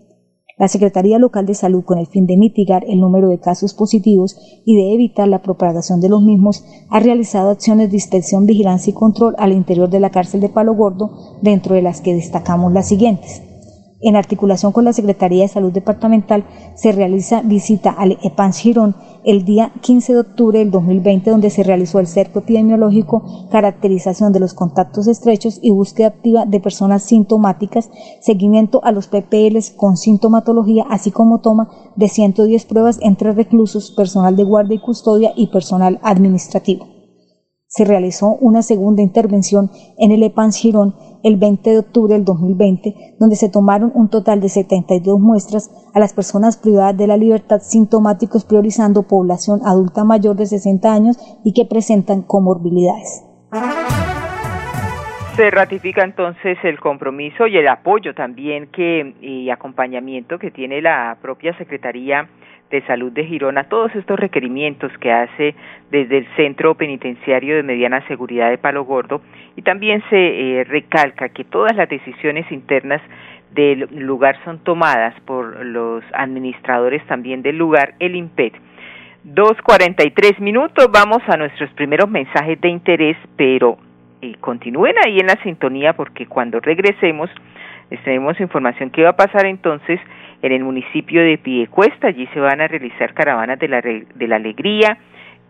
La 0.57 0.67
Secretaría 0.67 1.19
Local 1.19 1.45
de 1.45 1.53
Salud, 1.53 1.83
con 1.83 1.99
el 1.99 2.07
fin 2.07 2.25
de 2.25 2.35
mitigar 2.35 2.83
el 2.87 2.99
número 2.99 3.29
de 3.29 3.39
casos 3.39 3.75
positivos 3.75 4.35
y 4.65 4.75
de 4.75 4.91
evitar 4.91 5.27
la 5.27 5.43
propagación 5.43 6.01
de 6.01 6.09
los 6.09 6.23
mismos, 6.23 6.65
ha 6.89 6.99
realizado 6.99 7.51
acciones 7.51 7.91
de 7.91 7.97
inspección, 7.97 8.47
vigilancia 8.47 8.89
y 8.89 8.95
control 8.95 9.35
al 9.37 9.51
interior 9.51 9.87
de 9.87 9.99
la 9.99 10.09
cárcel 10.09 10.41
de 10.41 10.49
Palo 10.49 10.73
Gordo, 10.73 11.11
dentro 11.43 11.75
de 11.75 11.83
las 11.83 12.01
que 12.01 12.15
destacamos 12.15 12.73
las 12.73 12.87
siguientes. 12.87 13.43
En 13.99 14.15
articulación 14.15 14.71
con 14.71 14.85
la 14.85 14.93
Secretaría 14.93 15.41
de 15.41 15.47
Salud 15.47 15.71
Departamental, 15.71 16.45
se 16.75 16.91
realiza 16.91 17.41
visita 17.41 17.89
al 17.89 18.19
EPANS 18.21 18.59
Girón 18.59 18.95
el 19.23 19.43
día 19.43 19.73
15 19.81 20.13
de 20.13 20.19
octubre 20.19 20.59
del 20.59 20.69
2020, 20.69 21.31
donde 21.31 21.49
se 21.49 21.63
realizó 21.63 21.99
el 21.99 22.05
cerco 22.05 22.39
epidemiológico, 22.39 23.47
caracterización 23.49 24.33
de 24.33 24.39
los 24.39 24.53
contactos 24.53 25.07
estrechos 25.07 25.57
y 25.63 25.71
búsqueda 25.71 26.09
activa 26.09 26.45
de 26.45 26.59
personas 26.59 27.03
sintomáticas, 27.03 27.89
seguimiento 28.21 28.81
a 28.83 28.91
los 28.91 29.07
PPLs 29.07 29.71
con 29.71 29.97
sintomatología, 29.97 30.85
así 30.89 31.09
como 31.09 31.39
toma 31.39 31.69
de 31.95 32.07
110 32.07 32.65
pruebas 32.65 32.99
entre 33.01 33.31
reclusos, 33.31 33.89
personal 33.89 34.35
de 34.35 34.43
guardia 34.43 34.75
y 34.75 34.79
custodia 34.79 35.33
y 35.35 35.47
personal 35.47 35.99
administrativo. 36.03 36.87
Se 37.69 37.83
realizó 37.83 38.37
una 38.39 38.61
segunda 38.61 39.01
intervención 39.01 39.71
en 39.97 40.11
el 40.11 40.23
EPANS 40.23 40.55
Girón 40.55 40.95
el 41.23 41.37
20 41.37 41.69
de 41.69 41.79
octubre 41.79 42.13
del 42.13 42.25
2020, 42.25 43.15
donde 43.19 43.35
se 43.35 43.49
tomaron 43.49 43.91
un 43.93 44.09
total 44.09 44.41
de 44.41 44.49
72 44.49 45.19
muestras 45.19 45.71
a 45.93 45.99
las 45.99 46.13
personas 46.13 46.57
privadas 46.57 46.97
de 46.97 47.07
la 47.07 47.17
libertad 47.17 47.59
sintomáticos 47.61 48.45
priorizando 48.45 49.03
población 49.03 49.61
adulta 49.65 50.03
mayor 50.03 50.35
de 50.35 50.45
60 50.45 50.93
años 50.93 51.17
y 51.43 51.53
que 51.53 51.65
presentan 51.65 52.21
comorbilidades. 52.21 53.23
Se 55.35 55.51
ratifica 55.51 56.03
entonces 56.03 56.57
el 56.63 56.79
compromiso 56.79 57.45
y 57.45 57.57
el 57.57 57.67
apoyo 57.67 58.15
también 58.15 58.71
que 58.71 59.13
y 59.21 59.51
acompañamiento 59.51 60.39
que 60.39 60.49
tiene 60.49 60.81
la 60.81 61.15
propia 61.21 61.55
Secretaría 61.59 62.27
de 62.69 62.81
Salud 62.85 63.11
de 63.11 63.25
Girona 63.25 63.65
todos 63.65 63.95
estos 63.95 64.19
requerimientos 64.19 64.91
que 64.99 65.11
hace 65.11 65.55
desde 65.89 66.17
el 66.17 66.27
Centro 66.35 66.75
Penitenciario 66.75 67.55
de 67.55 67.63
Mediana 67.63 68.05
Seguridad 68.07 68.49
de 68.49 68.57
Palo 68.57 68.83
Gordo 68.83 69.21
y 69.55 69.61
también 69.61 70.03
se 70.09 70.17
eh, 70.17 70.63
recalca 70.65 71.29
que 71.29 71.43
todas 71.43 71.75
las 71.75 71.89
decisiones 71.89 72.51
internas 72.51 73.01
del 73.51 73.87
lugar 73.91 74.37
son 74.43 74.59
tomadas 74.59 75.19
por 75.21 75.65
los 75.65 76.03
administradores 76.13 77.05
también 77.07 77.41
del 77.41 77.57
lugar, 77.57 77.95
el 77.99 78.15
IMPED. 78.15 78.53
Dos 79.23 79.53
cuarenta 79.63 80.05
y 80.05 80.11
tres 80.11 80.39
minutos, 80.39 80.87
vamos 80.91 81.21
a 81.27 81.37
nuestros 81.37 81.69
primeros 81.71 82.09
mensajes 82.09 82.59
de 82.61 82.69
interés, 82.69 83.17
pero 83.35 83.77
eh, 84.21 84.35
continúen 84.39 84.95
ahí 85.05 85.19
en 85.19 85.27
la 85.27 85.41
sintonía 85.43 85.93
porque 85.93 86.25
cuando 86.25 86.59
regresemos 86.59 87.29
les 87.89 88.03
tenemos 88.03 88.39
información 88.39 88.89
que 88.89 89.03
va 89.03 89.09
a 89.09 89.15
pasar 89.15 89.45
entonces 89.45 89.99
en 90.47 90.61
el 90.61 90.63
municipio 90.63 91.21
de 91.21 91.37
Piedecuesta. 91.37 92.07
Allí 92.07 92.27
se 92.33 92.39
van 92.39 92.61
a 92.61 92.67
realizar 92.67 93.13
caravanas 93.13 93.59
de 93.59 93.67
la, 93.67 93.81
de 93.81 94.27
la 94.27 94.35
alegría. 94.37 94.97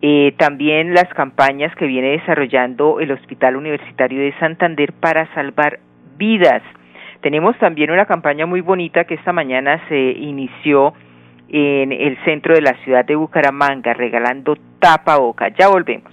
Eh, 0.00 0.34
también 0.36 0.94
las 0.94 1.08
campañas 1.14 1.74
que 1.74 1.86
viene 1.86 2.10
desarrollando 2.10 3.00
el 3.00 3.10
Hospital 3.10 3.56
Universitario 3.56 4.20
de 4.20 4.32
Santander 4.38 4.92
para 4.92 5.32
salvar 5.34 5.80
vidas. 6.16 6.62
Tenemos 7.20 7.58
también 7.58 7.90
una 7.90 8.06
campaña 8.06 8.46
muy 8.46 8.60
bonita 8.60 9.04
que 9.04 9.14
esta 9.14 9.32
mañana 9.32 9.80
se 9.88 9.98
inició 9.98 10.94
en 11.48 11.90
el 11.92 12.16
centro 12.24 12.54
de 12.54 12.60
la 12.60 12.74
ciudad 12.84 13.04
de 13.04 13.16
Bucaramanga, 13.16 13.92
regalando 13.94 14.56
tapa 14.78 15.16
boca. 15.16 15.48
Ya 15.58 15.68
volvemos. 15.68 16.12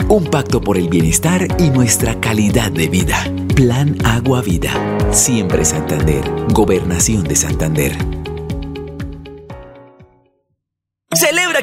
Un 0.11 0.25
pacto 0.25 0.59
por 0.59 0.77
el 0.77 0.89
bienestar 0.89 1.47
y 1.57 1.69
nuestra 1.69 2.19
calidad 2.19 2.69
de 2.69 2.89
vida. 2.89 3.15
Plan 3.55 3.95
Agua 4.03 4.41
Vida. 4.41 4.73
Siempre 5.09 5.63
Santander. 5.63 6.29
Gobernación 6.51 7.23
de 7.23 7.37
Santander. 7.37 8.20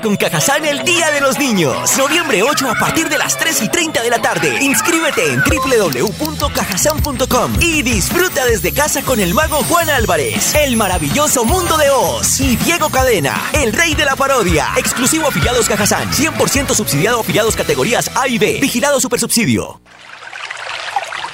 Con 0.02 0.17
Cajazán 0.17 0.64
el 0.64 0.85
Día 0.85 1.11
de 1.11 1.21
los 1.21 1.38
Niños. 1.38 1.97
Noviembre 1.97 2.43
8 2.43 2.71
a 2.71 2.75
partir 2.75 3.09
de 3.09 3.19
las 3.19 3.37
3 3.37 3.62
y 3.62 3.69
30 3.69 4.02
de 4.02 4.11
la 4.11 4.21
tarde. 4.21 4.62
Inscríbete 4.62 5.33
en 5.33 5.40
www.cajazán.com 5.40 7.55
y 7.61 7.83
disfruta 7.83 8.45
desde 8.47 8.73
casa 8.73 9.02
con 9.02 9.19
el 9.19 9.35
mago 9.35 9.57
Juan 9.64 9.90
Álvarez, 9.90 10.55
el 10.55 10.76
maravilloso 10.76 11.45
mundo 11.45 11.76
de 11.76 11.90
Oz 11.90 12.40
y 12.40 12.55
Diego 12.57 12.90
Cadena, 12.90 13.50
el 13.52 13.73
rey 13.73 13.95
de 13.95 14.05
la 14.05 14.14
parodia. 14.14 14.69
Exclusivo 14.76 15.26
afiliados 15.28 15.69
Cajazán. 15.69 16.11
100% 16.12 16.75
subsidiado 16.75 17.21
afiliados 17.21 17.57
categorías 17.57 18.11
A 18.14 18.28
y 18.28 18.38
B. 18.38 18.59
Vigilado 18.61 19.00
Supersubsidio. 19.00 19.81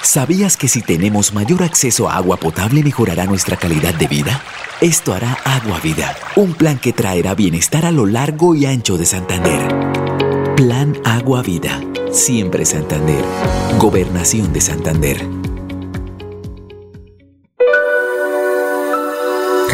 ¿Sabías 0.01 0.57
que 0.57 0.67
si 0.67 0.81
tenemos 0.81 1.33
mayor 1.33 1.63
acceso 1.63 2.09
a 2.09 2.15
agua 2.15 2.37
potable 2.37 2.81
mejorará 2.83 3.25
nuestra 3.25 3.57
calidad 3.57 3.93
de 3.95 4.07
vida? 4.07 4.41
Esto 4.81 5.13
hará 5.13 5.37
Agua 5.45 5.79
Vida, 5.79 6.13
un 6.35 6.53
plan 6.53 6.77
que 6.77 6.91
traerá 6.91 7.33
bienestar 7.33 7.85
a 7.85 7.91
lo 7.91 8.05
largo 8.05 8.55
y 8.55 8.65
ancho 8.65 8.97
de 8.97 9.05
Santander. 9.05 10.53
Plan 10.57 10.97
Agua 11.05 11.41
Vida, 11.41 11.81
siempre 12.11 12.65
Santander. 12.65 13.23
Gobernación 13.79 14.51
de 14.51 14.59
Santander. 14.59 15.44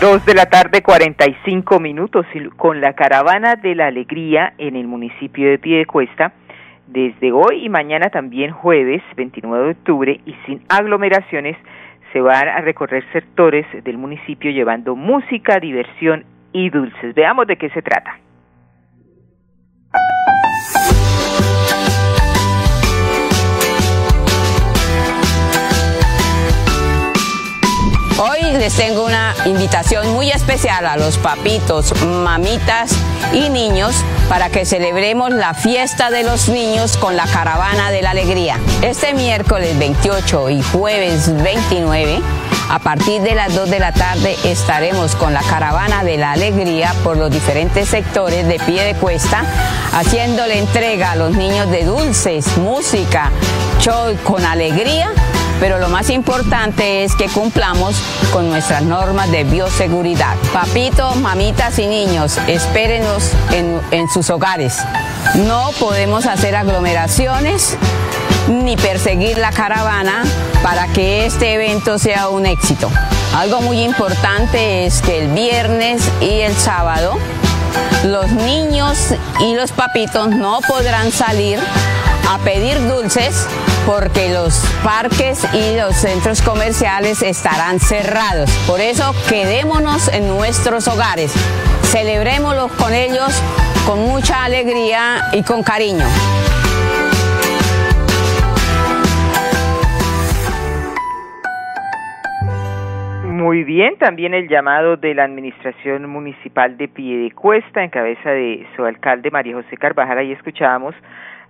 Dos 0.00 0.26
de 0.26 0.34
la 0.34 0.44
tarde, 0.44 0.82
45 0.82 1.80
minutos, 1.80 2.26
con 2.58 2.82
la 2.82 2.92
caravana 2.92 3.56
de 3.56 3.74
la 3.74 3.86
alegría 3.86 4.52
en 4.58 4.76
el 4.76 4.86
municipio 4.86 5.48
de 5.48 5.58
Piedecuesta, 5.58 6.32
desde 6.86 7.32
hoy 7.32 7.64
y 7.64 7.70
mañana 7.70 8.10
también 8.10 8.52
jueves 8.52 9.02
29 9.16 9.64
de 9.64 9.70
octubre 9.70 10.20
y 10.26 10.34
sin 10.44 10.60
aglomeraciones, 10.68 11.56
se 12.12 12.20
van 12.20 12.46
a 12.46 12.60
recorrer 12.60 13.04
sectores 13.12 13.64
del 13.84 13.96
municipio 13.96 14.50
llevando 14.50 14.96
música, 14.96 15.58
diversión 15.60 16.24
y 16.52 16.68
dulces. 16.68 17.14
Veamos 17.14 17.46
de 17.46 17.56
qué 17.56 17.70
se 17.70 17.80
trata. 17.80 18.18
Les 28.52 28.74
tengo 28.74 29.04
una 29.04 29.34
invitación 29.44 30.12
muy 30.12 30.30
especial 30.30 30.86
a 30.86 30.96
los 30.96 31.18
papitos, 31.18 31.92
mamitas 32.02 32.92
y 33.32 33.48
niños 33.48 33.96
para 34.28 34.50
que 34.50 34.64
celebremos 34.64 35.30
la 35.30 35.52
fiesta 35.52 36.10
de 36.10 36.22
los 36.22 36.48
niños 36.48 36.96
con 36.96 37.16
la 37.16 37.26
caravana 37.26 37.90
de 37.90 38.02
la 38.02 38.10
alegría. 38.10 38.58
Este 38.82 39.14
miércoles 39.14 39.76
28 39.78 40.50
y 40.50 40.62
jueves 40.62 41.42
29 41.42 42.20
a 42.70 42.78
partir 42.78 43.20
de 43.22 43.34
las 43.34 43.54
2 43.54 43.68
de 43.68 43.78
la 43.78 43.92
tarde 43.92 44.36
estaremos 44.44 45.16
con 45.16 45.34
la 45.34 45.42
caravana 45.42 46.02
de 46.02 46.16
la 46.16 46.32
alegría 46.32 46.94
por 47.04 47.16
los 47.16 47.30
diferentes 47.30 47.88
sectores 47.88 48.46
de 48.46 48.58
pie 48.58 48.84
de 48.84 48.94
cuesta, 48.94 49.44
haciéndole 49.92 50.58
entrega 50.58 51.12
a 51.12 51.16
los 51.16 51.32
niños 51.32 51.70
de 51.70 51.84
dulces, 51.84 52.56
música, 52.58 53.30
show 53.80 54.16
con 54.24 54.44
alegría 54.44 55.12
pero 55.60 55.78
lo 55.78 55.88
más 55.88 56.10
importante 56.10 57.04
es 57.04 57.14
que 57.14 57.28
cumplamos 57.28 57.96
con 58.32 58.48
nuestras 58.48 58.82
normas 58.82 59.30
de 59.30 59.44
bioseguridad. 59.44 60.36
Papitos, 60.52 61.16
mamitas 61.16 61.78
y 61.78 61.86
niños, 61.86 62.38
espérenos 62.46 63.32
en, 63.52 63.80
en 63.90 64.08
sus 64.08 64.30
hogares. 64.30 64.78
No 65.34 65.70
podemos 65.78 66.26
hacer 66.26 66.56
aglomeraciones 66.56 67.76
ni 68.48 68.76
perseguir 68.76 69.38
la 69.38 69.50
caravana 69.50 70.24
para 70.62 70.86
que 70.88 71.26
este 71.26 71.54
evento 71.54 71.98
sea 71.98 72.28
un 72.28 72.46
éxito. 72.46 72.90
Algo 73.34 73.60
muy 73.60 73.82
importante 73.82 74.86
es 74.86 75.02
que 75.02 75.22
el 75.22 75.28
viernes 75.28 76.02
y 76.20 76.40
el 76.40 76.54
sábado 76.54 77.18
los 78.04 78.30
niños 78.32 78.96
y 79.40 79.54
los 79.54 79.72
papitos 79.72 80.28
no 80.28 80.60
podrán 80.66 81.10
salir 81.10 81.58
a 82.28 82.38
pedir 82.38 82.86
dulces 82.88 83.46
porque 83.86 84.28
los 84.34 84.66
parques 84.82 85.46
y 85.54 85.78
los 85.78 85.94
centros 85.94 86.42
comerciales 86.42 87.22
estarán 87.22 87.78
cerrados. 87.78 88.50
Por 88.66 88.80
eso 88.80 89.12
quedémonos 89.28 90.12
en 90.12 90.26
nuestros 90.26 90.88
hogares, 90.88 91.32
celebrémoslos 91.82 92.72
con 92.72 92.92
ellos 92.92 93.30
con 93.86 94.00
mucha 94.00 94.44
alegría 94.44 95.18
y 95.32 95.44
con 95.44 95.62
cariño. 95.62 96.04
Muy 103.24 103.62
bien, 103.62 103.96
también 103.98 104.34
el 104.34 104.48
llamado 104.48 104.96
de 104.96 105.14
la 105.14 105.22
Administración 105.22 106.10
Municipal 106.10 106.76
de 106.76 106.88
Piedecuesta 106.88 107.84
en 107.84 107.90
cabeza 107.90 108.30
de 108.30 108.66
su 108.74 108.84
alcalde 108.84 109.30
María 109.30 109.54
José 109.54 109.76
Carvajal, 109.76 110.18
ahí 110.18 110.32
escuchábamos 110.32 110.96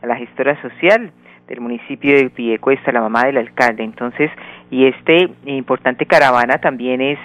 a 0.02 0.06
la 0.06 0.16
gestora 0.16 0.60
social 0.60 1.10
del 1.46 1.60
municipio 1.60 2.16
de 2.16 2.30
Piedecuesta, 2.30 2.92
la 2.92 3.00
mamá 3.00 3.24
del 3.24 3.38
alcalde. 3.38 3.84
Entonces, 3.84 4.30
y 4.70 4.86
este 4.86 5.28
importante 5.46 6.06
caravana 6.06 6.58
también 6.58 7.00
es 7.00 7.18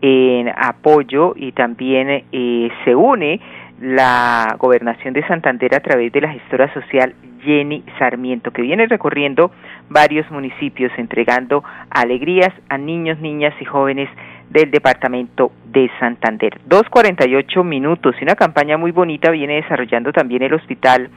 en 0.00 0.50
apoyo 0.54 1.34
y 1.36 1.52
también 1.52 2.24
eh, 2.30 2.68
se 2.84 2.94
une 2.94 3.40
la 3.80 4.56
gobernación 4.58 5.14
de 5.14 5.26
Santander 5.26 5.74
a 5.74 5.80
través 5.80 6.12
de 6.12 6.20
la 6.20 6.32
gestora 6.32 6.72
social 6.72 7.14
Jenny 7.42 7.82
Sarmiento, 7.98 8.50
que 8.50 8.62
viene 8.62 8.86
recorriendo 8.86 9.50
varios 9.88 10.30
municipios 10.30 10.92
entregando 10.96 11.62
alegrías 11.90 12.52
a 12.68 12.78
niños, 12.78 13.18
niñas 13.20 13.54
y 13.60 13.64
jóvenes 13.64 14.08
del 14.50 14.70
departamento 14.70 15.52
de 15.66 15.90
Santander. 15.98 16.60
2.48 16.68 17.64
minutos 17.64 18.14
y 18.20 18.24
una 18.24 18.34
campaña 18.34 18.76
muy 18.76 18.92
bonita 18.92 19.30
viene 19.30 19.56
desarrollando 19.56 20.12
también 20.12 20.42
el 20.42 20.54
Hospital 20.54 21.10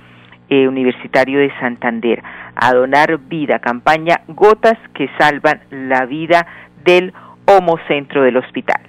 eh, 0.49 0.67
Universitario 0.67 1.39
de 1.39 1.51
Santander 1.59 2.21
a 2.55 2.73
donar 2.73 3.17
vida, 3.19 3.59
campaña 3.59 4.21
Gotas 4.27 4.77
que 4.93 5.09
salvan 5.17 5.61
la 5.69 6.05
vida 6.05 6.47
del 6.83 7.13
homocentro 7.45 8.23
del 8.23 8.37
hospital. 8.37 8.81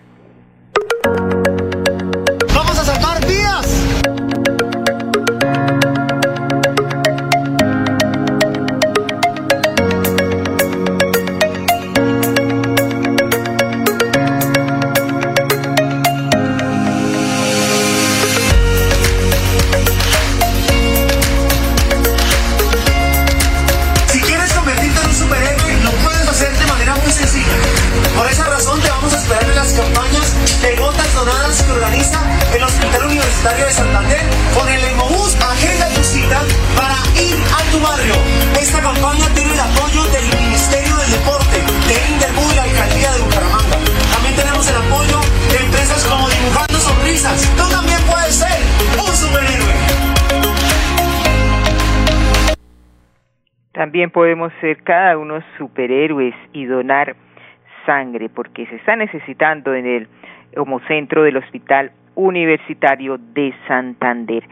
jornadas 31.29 31.63
que 31.63 31.73
organiza 31.73 32.21
el 32.57 32.63
Hospital 32.63 33.05
Universitario 33.05 33.65
de 33.67 33.73
Santander 33.73 34.21
con 34.57 34.69
el 34.69 34.85
EMOBUS 34.85 35.37
Agenda 35.37 35.89
tu 35.95 36.03
cita 36.03 36.41
para 36.77 36.97
ir 37.21 37.37
a 37.37 37.61
tu 37.71 37.81
barrio. 37.81 38.15
Esta 38.61 38.81
campaña 38.81 39.27
tiene 39.35 39.53
el 39.53 39.61
apoyo 39.61 40.05
del 40.09 40.25
Ministerio 40.41 40.97
del 40.97 41.11
Deporte, 41.13 41.57
de 41.89 41.97
Interbu 42.13 42.43
y 42.53 42.57
la 42.57 42.63
Alcaldía 42.63 43.13
de 43.13 43.21
Bucaramanga. 43.21 43.77
También 44.13 44.35
tenemos 44.37 44.65
el 44.71 44.77
apoyo 44.77 45.19
de 45.53 45.57
empresas 45.65 46.05
como 46.07 46.29
Dibujando 46.29 46.79
Sonrisas. 46.79 47.39
Tú 47.57 47.65
también 47.69 48.01
puedes 48.09 48.35
ser 48.35 48.59
un 48.97 49.13
superhéroe. 49.13 49.75
También 53.73 54.11
podemos 54.11 54.53
ser 54.61 54.83
cada 54.83 55.19
uno 55.19 55.41
superhéroes 55.59 56.35
y 56.53 56.65
donar 56.65 57.17
sangre 57.87 58.29
porque 58.29 58.67
se 58.67 58.77
está 58.77 58.97
necesitando 58.97 59.75
en 59.75 59.87
el 59.87 60.09
homocentro 60.57 61.23
del 61.23 61.37
Hospital 61.37 61.93
Universitario 62.15 63.19
de 63.19 63.55
Santander 63.67 64.45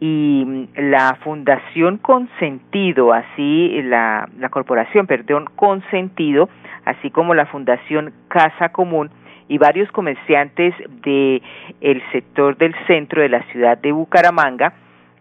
y 0.00 0.44
mm, 0.46 0.90
la 0.90 1.16
Fundación 1.22 1.98
Consentido, 1.98 3.12
así 3.12 3.80
la, 3.82 4.28
la 4.38 4.48
corporación, 4.48 5.06
perdón, 5.06 5.46
Consentido, 5.56 6.48
así 6.84 7.10
como 7.10 7.34
la 7.34 7.46
Fundación 7.46 8.12
Casa 8.28 8.70
Común 8.70 9.10
y 9.48 9.58
varios 9.58 9.90
comerciantes 9.92 10.74
de 11.02 11.42
el 11.80 12.02
sector 12.12 12.56
del 12.56 12.74
centro 12.86 13.22
de 13.22 13.30
la 13.30 13.42
ciudad 13.44 13.78
de 13.78 13.92
Bucaramanga 13.92 14.74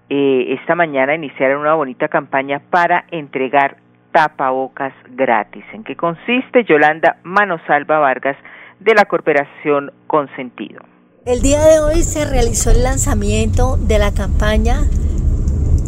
eh, 0.10 0.58
esta 0.60 0.76
mañana 0.76 1.16
iniciaron 1.16 1.62
una 1.62 1.74
bonita 1.74 2.08
campaña 2.08 2.62
para 2.70 3.06
entregar 3.12 3.78
tapabocas 4.12 4.94
gratis. 5.10 5.66
¿En 5.74 5.84
qué 5.84 5.96
consiste? 5.96 6.64
Yolanda 6.64 7.18
Manosalva 7.24 8.00
Vargas 8.00 8.38
de 8.80 8.94
la 8.94 9.06
Corporación 9.06 9.92
Consentido. 10.08 10.82
El 11.26 11.42
día 11.42 11.64
de 11.66 11.80
hoy 11.80 12.04
se 12.04 12.26
realizó 12.26 12.72
el 12.72 12.84
lanzamiento 12.84 13.78
de 13.78 14.00
la 14.00 14.14
campaña 14.14 14.88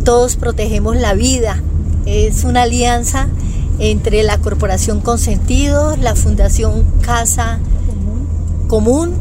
Todos 0.04 0.36
protegemos 0.36 0.96
la 0.96 1.14
vida. 1.14 1.62
Es 2.06 2.44
una 2.44 2.64
alianza 2.64 3.28
entre 3.80 4.24
la 4.24 4.38
Corporación 4.40 5.02
Consentido, 5.02 5.96
la 5.98 6.16
Fundación 6.16 6.86
Casa 7.02 7.60
Común 8.68 9.16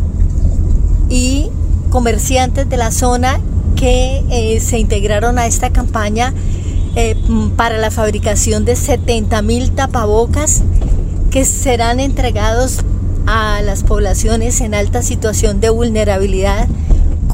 y 1.09 1.51
comerciantes 1.91 2.69
de 2.69 2.77
la 2.77 2.91
zona 2.91 3.41
que 3.77 4.25
eh, 4.31 4.61
se 4.61 4.79
integraron 4.79 5.39
a 5.39 5.47
esta 5.47 5.71
campaña 5.71 6.35
eh, 6.97 7.17
para 7.57 7.79
la 7.79 7.91
fabricación 7.91 8.65
de 8.65 8.77
70 8.77 9.41
mil 9.43 9.71
tapabocas 9.73 10.63
que 11.31 11.45
serán 11.45 12.01
entregados 12.01 12.85
a 13.31 13.61
las 13.61 13.83
poblaciones 13.83 14.63
en 14.63 14.75
alta 14.75 15.03
situación 15.03 15.61
de 15.61 15.69
vulnerabilidad 15.69 16.67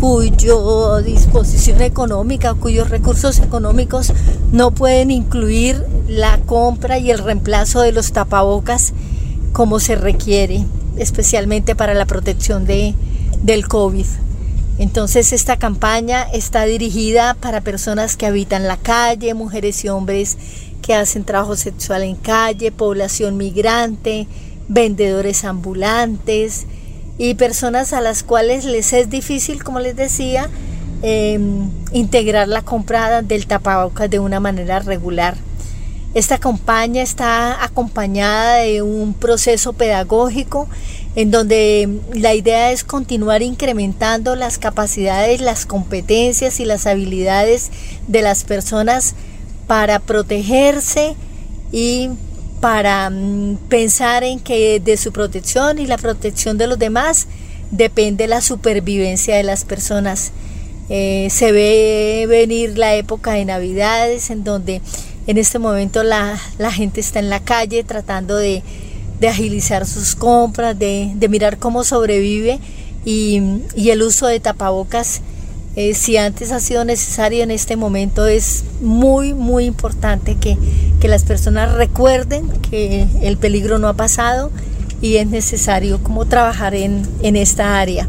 cuyo 0.00 1.00
disposición 1.02 1.82
económica, 1.82 2.54
cuyos 2.54 2.90
recursos 2.90 3.38
económicos 3.38 4.12
no 4.50 4.72
pueden 4.72 5.12
incluir 5.12 5.80
la 6.08 6.40
compra 6.46 6.98
y 6.98 7.12
el 7.12 7.18
reemplazo 7.18 7.80
de 7.80 7.92
los 7.92 8.10
tapabocas 8.10 8.92
como 9.52 9.78
se 9.78 9.94
requiere, 9.94 10.66
especialmente 10.98 11.76
para 11.76 11.94
la 11.94 12.06
protección 12.06 12.66
de, 12.66 12.96
del 13.42 13.68
COVID. 13.68 14.06
Entonces 14.78 15.32
esta 15.32 15.58
campaña 15.58 16.24
está 16.24 16.64
dirigida 16.64 17.34
para 17.34 17.60
personas 17.60 18.16
que 18.16 18.26
habitan 18.26 18.66
la 18.66 18.78
calle, 18.78 19.32
mujeres 19.32 19.84
y 19.84 19.88
hombres 19.90 20.38
que 20.82 20.96
hacen 20.96 21.22
trabajo 21.22 21.54
sexual 21.54 22.02
en 22.02 22.16
calle, 22.16 22.72
población 22.72 23.36
migrante, 23.36 24.26
vendedores 24.68 25.44
ambulantes 25.44 26.66
y 27.18 27.34
personas 27.34 27.92
a 27.92 28.00
las 28.00 28.22
cuales 28.22 28.64
les 28.64 28.92
es 28.92 29.10
difícil, 29.10 29.62
como 29.62 29.80
les 29.80 29.96
decía, 29.96 30.48
em, 31.02 31.70
integrar 31.92 32.48
la 32.48 32.62
compra 32.62 33.22
del 33.22 33.46
tapabocas 33.46 34.10
de 34.10 34.18
una 34.18 34.40
manera 34.40 34.80
regular. 34.80 35.36
Esta 36.14 36.38
campaña 36.38 37.02
está 37.02 37.64
acompañada 37.64 38.58
de 38.58 38.82
un 38.82 39.14
proceso 39.14 39.72
pedagógico 39.72 40.68
en 41.16 41.30
donde 41.30 41.88
la 42.12 42.34
idea 42.34 42.70
es 42.70 42.84
continuar 42.84 43.42
incrementando 43.42 44.36
las 44.36 44.58
capacidades, 44.58 45.40
las 45.40 45.66
competencias 45.66 46.60
y 46.60 46.64
las 46.64 46.86
habilidades 46.86 47.70
de 48.06 48.22
las 48.22 48.44
personas 48.44 49.14
para 49.66 49.98
protegerse 49.98 51.16
y 51.72 52.10
para 52.64 53.10
mm, 53.10 53.56
pensar 53.68 54.24
en 54.24 54.40
que 54.40 54.80
de 54.80 54.96
su 54.96 55.12
protección 55.12 55.78
y 55.78 55.86
la 55.86 55.98
protección 55.98 56.56
de 56.56 56.66
los 56.66 56.78
demás 56.78 57.26
depende 57.70 58.26
la 58.26 58.40
supervivencia 58.40 59.36
de 59.36 59.42
las 59.42 59.66
personas. 59.66 60.32
Eh, 60.88 61.28
se 61.30 61.52
ve 61.52 62.24
venir 62.26 62.78
la 62.78 62.94
época 62.94 63.32
de 63.32 63.44
Navidades 63.44 64.30
en 64.30 64.44
donde 64.44 64.80
en 65.26 65.36
este 65.36 65.58
momento 65.58 66.02
la, 66.04 66.40
gente 66.72 67.02
está 67.02 67.18
en 67.18 67.28
la 67.28 67.40
calle 67.40 67.84
tratando 67.84 68.34
de, 68.34 68.62
agilizar 69.28 69.84
sus 69.84 70.14
compras, 70.14 70.78
de, 70.78 71.14
mirar 71.28 71.58
cómo 71.58 71.84
sobrevive 71.84 72.60
y, 73.04 73.42
el 73.76 74.02
uso 74.02 74.26
de 74.26 74.40
tapabocas, 74.40 75.20
eh, 75.76 75.94
si 75.94 76.16
antes 76.16 76.52
ha 76.52 76.60
sido 76.60 76.84
necesario, 76.84 77.42
en 77.42 77.50
este 77.50 77.76
momento 77.76 78.26
es 78.26 78.64
muy, 78.80 79.34
muy 79.34 79.64
importante 79.64 80.36
que, 80.36 80.56
que 81.00 81.08
las 81.08 81.24
personas 81.24 81.72
recuerden 81.74 82.48
que 82.70 83.06
el 83.22 83.36
peligro 83.36 83.78
no 83.78 83.88
ha 83.88 83.94
pasado 83.94 84.50
y 85.00 85.16
es 85.16 85.26
necesario 85.26 86.02
como 86.02 86.26
trabajar 86.26 86.74
en, 86.74 87.02
en 87.22 87.36
esta 87.36 87.80
área. 87.80 88.08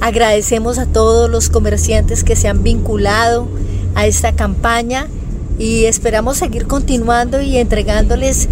Agradecemos 0.00 0.78
a 0.78 0.86
todos 0.86 1.28
los 1.28 1.48
comerciantes 1.48 2.24
que 2.24 2.36
se 2.36 2.48
han 2.48 2.62
vinculado 2.62 3.48
a 3.94 4.06
esta 4.06 4.32
campaña 4.32 5.08
y 5.58 5.84
esperamos 5.84 6.38
seguir 6.38 6.66
continuando 6.66 7.40
y 7.42 7.58
entregándoles 7.58 8.48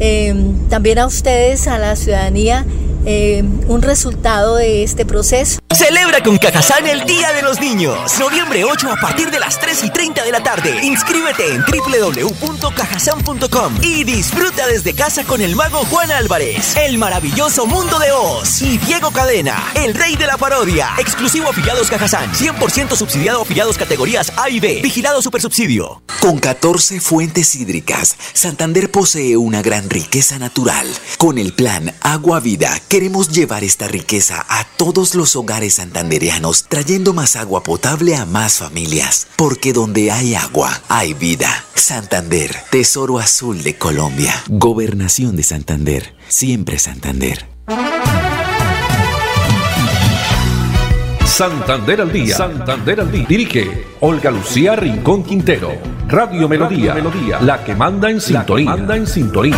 eh, 0.00 0.34
también 0.68 0.98
a 0.98 1.06
ustedes, 1.06 1.68
a 1.68 1.78
la 1.78 1.96
ciudadanía, 1.96 2.66
eh, 3.06 3.44
un 3.68 3.82
resultado 3.82 4.56
de 4.56 4.82
este 4.82 5.06
proceso. 5.06 5.60
Celebra 5.72 6.20
con 6.22 6.36
Cajazán 6.36 6.86
el 6.86 7.06
Día 7.06 7.32
de 7.32 7.40
los 7.42 7.58
Niños. 7.60 8.18
Noviembre 8.18 8.64
8 8.64 8.92
a 8.92 8.96
partir 8.96 9.30
de 9.30 9.38
las 9.38 9.58
3 9.60 9.84
y 9.84 9.90
30 9.90 10.24
de 10.24 10.32
la 10.32 10.42
tarde. 10.42 10.84
Inscríbete 10.84 11.54
en 11.54 11.62
www.cajazán.com 11.62 13.78
y 13.82 14.04
disfruta 14.04 14.66
desde 14.66 14.94
casa 14.94 15.24
con 15.24 15.40
el 15.40 15.56
mago 15.56 15.78
Juan 15.86 16.10
Álvarez, 16.10 16.76
el 16.76 16.98
maravilloso 16.98 17.64
mundo 17.66 17.98
de 17.98 18.12
Oz 18.12 18.60
y 18.62 18.78
Diego 18.78 19.10
Cadena, 19.12 19.72
el 19.74 19.94
rey 19.94 20.16
de 20.16 20.26
la 20.26 20.36
parodia. 20.36 20.90
Exclusivo 20.98 21.50
afiliados 21.50 21.88
Cajazán. 21.88 22.32
100% 22.32 22.96
subsidiado 22.96 23.42
afiliados 23.42 23.78
categorías 23.78 24.32
A 24.36 24.50
y 24.50 24.60
B. 24.60 24.80
Vigilado 24.82 25.22
Supersubsidio. 25.22 26.02
Con 26.20 26.38
14 26.38 27.00
fuentes 27.00 27.54
hídricas, 27.54 28.16
Santander 28.32 28.90
posee 28.90 29.36
una 29.36 29.62
gran 29.62 29.88
riqueza 29.88 30.38
natural. 30.38 30.86
Con 31.16 31.38
el 31.38 31.52
plan 31.52 31.94
Agua 32.02 32.40
Vida 32.40 32.80
Queremos 32.90 33.28
llevar 33.28 33.62
esta 33.62 33.86
riqueza 33.86 34.44
a 34.48 34.64
todos 34.76 35.14
los 35.14 35.36
hogares 35.36 35.74
santanderianos, 35.74 36.64
trayendo 36.64 37.14
más 37.14 37.36
agua 37.36 37.62
potable 37.62 38.16
a 38.16 38.26
más 38.26 38.58
familias. 38.58 39.28
Porque 39.36 39.72
donde 39.72 40.10
hay 40.10 40.34
agua, 40.34 40.80
hay 40.88 41.14
vida. 41.14 41.64
Santander, 41.76 42.50
Tesoro 42.72 43.20
Azul 43.20 43.62
de 43.62 43.76
Colombia. 43.76 44.34
Gobernación 44.48 45.36
de 45.36 45.44
Santander. 45.44 46.16
Siempre 46.26 46.80
Santander. 46.80 47.46
Santander 51.24 52.00
al 52.00 52.12
día. 52.12 52.36
Santander 52.36 53.02
al 53.02 53.12
día. 53.12 53.26
Dirige 53.28 53.84
Olga 54.00 54.32
Lucía 54.32 54.74
Rincón 54.74 55.22
Quintero. 55.22 55.70
Radio 56.08 56.48
Melodía. 56.48 56.94
Melodía. 56.94 57.40
La 57.40 57.62
que 57.62 57.76
manda 57.76 58.10
en 58.10 58.20
sintonía. 58.20 58.64
manda 58.68 58.96
en 58.96 59.06
sintonía. 59.06 59.56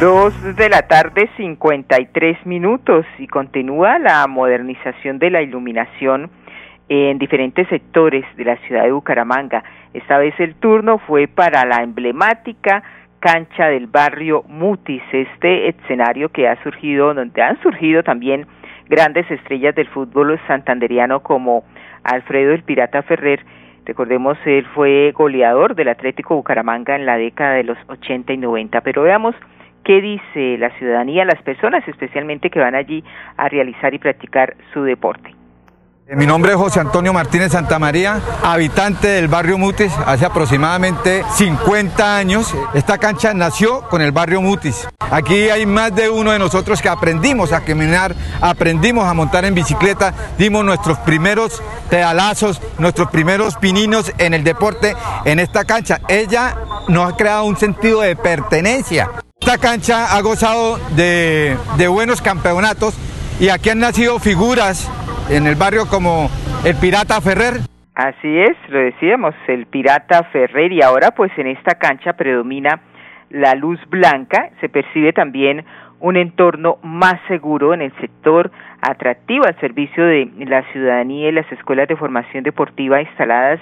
Dos 0.00 0.34
de 0.56 0.68
la 0.68 0.82
tarde, 0.82 1.30
53 1.38 2.44
minutos, 2.44 3.06
y 3.18 3.26
continúa 3.28 3.98
la 3.98 4.26
modernización 4.26 5.18
de 5.18 5.30
la 5.30 5.40
iluminación 5.40 6.30
en 6.90 7.18
diferentes 7.18 7.66
sectores 7.68 8.22
de 8.36 8.44
la 8.44 8.56
ciudad 8.58 8.82
de 8.82 8.92
Bucaramanga. 8.92 9.64
Esta 9.94 10.18
vez 10.18 10.38
el 10.38 10.54
turno 10.56 10.98
fue 10.98 11.28
para 11.28 11.64
la 11.64 11.82
emblemática 11.82 12.82
cancha 13.20 13.68
del 13.68 13.86
barrio 13.86 14.44
Mutis, 14.48 15.02
este 15.12 15.70
escenario 15.70 16.28
que 16.28 16.46
ha 16.46 16.62
surgido, 16.62 17.14
donde 17.14 17.40
han 17.40 17.58
surgido 17.62 18.02
también 18.02 18.46
grandes 18.90 19.30
estrellas 19.30 19.74
del 19.74 19.88
fútbol 19.88 20.38
santanderiano 20.46 21.20
como 21.20 21.64
Alfredo 22.04 22.52
el 22.52 22.64
Pirata 22.64 23.02
Ferrer. 23.02 23.40
Recordemos, 23.86 24.36
él 24.44 24.66
fue 24.74 25.12
goleador 25.12 25.74
del 25.74 25.88
Atlético 25.88 26.36
Bucaramanga 26.36 26.96
en 26.96 27.06
la 27.06 27.16
década 27.16 27.54
de 27.54 27.64
los 27.64 27.78
80 27.88 28.34
y 28.34 28.36
90. 28.36 28.82
Pero 28.82 29.02
veamos 29.02 29.34
qué 29.86 30.00
dice 30.00 30.58
la 30.58 30.70
ciudadanía, 30.78 31.24
las 31.24 31.40
personas 31.42 31.86
especialmente 31.86 32.50
que 32.50 32.58
van 32.58 32.74
allí 32.74 33.04
a 33.36 33.48
realizar 33.48 33.94
y 33.94 33.98
practicar 34.00 34.56
su 34.74 34.82
deporte. 34.82 35.32
Mi 36.08 36.26
nombre 36.26 36.52
es 36.52 36.56
José 36.56 36.78
Antonio 36.80 37.12
Martínez 37.12 37.52
Santamaría, 37.52 38.20
habitante 38.42 39.08
del 39.08 39.26
barrio 39.26 39.58
Mutis 39.58 39.92
hace 40.06 40.24
aproximadamente 40.24 41.24
50 41.34 42.16
años. 42.16 42.54
Esta 42.74 42.98
cancha 42.98 43.34
nació 43.34 43.82
con 43.88 44.02
el 44.02 44.12
barrio 44.12 44.40
Mutis. 44.40 44.88
Aquí 44.98 45.50
hay 45.50 45.66
más 45.66 45.94
de 45.94 46.08
uno 46.08 46.30
de 46.30 46.38
nosotros 46.38 46.80
que 46.80 46.88
aprendimos 46.88 47.52
a 47.52 47.64
caminar, 47.64 48.14
aprendimos 48.40 49.04
a 49.04 49.14
montar 49.14 49.44
en 49.44 49.54
bicicleta, 49.54 50.14
dimos 50.38 50.64
nuestros 50.64 50.98
primeros 50.98 51.62
pedalazos, 51.90 52.60
nuestros 52.78 53.10
primeros 53.10 53.56
pininos 53.56 54.12
en 54.18 54.34
el 54.34 54.44
deporte 54.44 54.94
en 55.24 55.40
esta 55.40 55.64
cancha. 55.64 56.00
Ella 56.08 56.56
nos 56.88 57.12
ha 57.12 57.16
creado 57.16 57.44
un 57.44 57.56
sentido 57.56 58.00
de 58.00 58.14
pertenencia. 58.14 59.25
Esta 59.46 59.58
cancha 59.58 60.16
ha 60.16 60.22
gozado 60.22 60.76
de, 60.96 61.56
buenos 61.88 62.20
campeonatos 62.20 62.98
y 63.38 63.48
aquí 63.48 63.70
han 63.70 63.78
nacido 63.78 64.18
figuras 64.18 64.90
en 65.30 65.46
el 65.46 65.54
barrio 65.54 65.86
como 65.86 66.28
el 66.64 66.74
Pirata 66.74 67.20
Ferrer. 67.20 67.60
Así 67.94 68.38
es, 68.40 68.56
lo 68.66 68.80
decíamos, 68.80 69.36
el 69.46 69.66
Pirata 69.66 70.24
Ferrer 70.32 70.72
y 70.72 70.82
ahora 70.82 71.12
pues 71.12 71.30
en 71.38 71.46
esta 71.46 71.76
cancha 71.76 72.14
predomina 72.14 72.80
la 73.30 73.54
luz 73.54 73.78
blanca, 73.88 74.50
se 74.60 74.68
percibe 74.68 75.12
también 75.12 75.64
un 76.00 76.16
entorno 76.16 76.78
más 76.82 77.14
seguro 77.28 77.72
en 77.72 77.82
el 77.82 77.92
sector 78.00 78.50
atractivo 78.80 79.44
al 79.44 79.56
servicio 79.60 80.04
de 80.04 80.28
la 80.38 80.64
ciudadanía 80.72 81.28
y 81.28 81.32
las 81.32 81.50
escuelas 81.52 81.86
de 81.86 81.94
formación 81.94 82.42
deportiva 82.42 83.00
instaladas. 83.00 83.60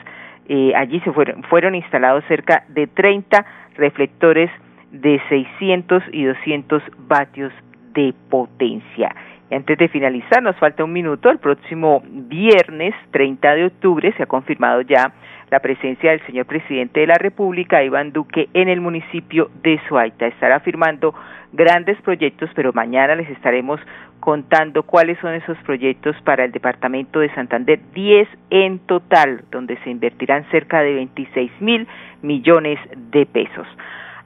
Eh, 0.49 0.73
allí 0.75 1.01
se 1.01 1.13
fueron, 1.13 1.43
fueron 1.43 1.75
instalados 1.75 2.25
cerca 2.27 2.65
de 2.69 2.87
30 2.87 3.45
reflectores 3.77 4.51
de 4.95 5.21
600 5.29 6.03
y 6.13 6.25
200 6.25 6.83
vatios 7.09 7.53
de 7.95 8.15
potencia. 8.31 9.15
Antes 9.51 9.77
de 9.77 9.89
finalizar, 9.89 10.43
nos 10.43 10.57
falta 10.57 10.85
un 10.85 10.93
minuto. 10.93 11.31
El 11.31 11.39
próximo 11.39 12.03
viernes 12.09 12.95
30 13.11 13.55
de 13.55 13.67
octubre 13.67 14.13
se 14.17 14.23
ha 14.23 14.27
confirmado 14.27 14.81
ya 14.83 15.13
la 15.51 15.61
presencia 15.61 16.11
del 16.11 16.25
señor 16.27 16.47
presidente 16.47 17.01
de 17.01 17.07
la 17.07 17.15
República, 17.15 17.83
Iván 17.83 18.13
Duque, 18.13 18.49
en 18.55 18.69
el 18.69 18.81
municipio 18.81 19.51
de 19.63 19.81
Suaita. 19.89 20.27
Estará 20.27 20.61
firmando 20.61 21.15
grandes 21.53 22.01
proyectos, 22.03 22.51
pero 22.55 22.73
mañana 22.73 23.15
les 23.15 23.29
estaremos 23.31 23.81
contando 24.21 24.85
cuáles 24.85 25.19
son 25.19 25.35
esos 25.35 25.59
proyectos 25.59 26.17
para 26.23 26.45
el 26.45 26.53
departamento 26.53 27.21
de 27.21 27.33
Santander, 27.35 27.79
10 27.93 28.29
en 28.51 28.79
total, 28.81 29.45
donde 29.51 29.77
se 29.85 29.91
invertirán 29.91 30.45
cerca 30.51 30.81
de 30.83 30.95
26 30.95 31.51
mil 31.61 31.87
millones 32.23 32.79
de 33.13 33.27
pesos. 33.27 33.67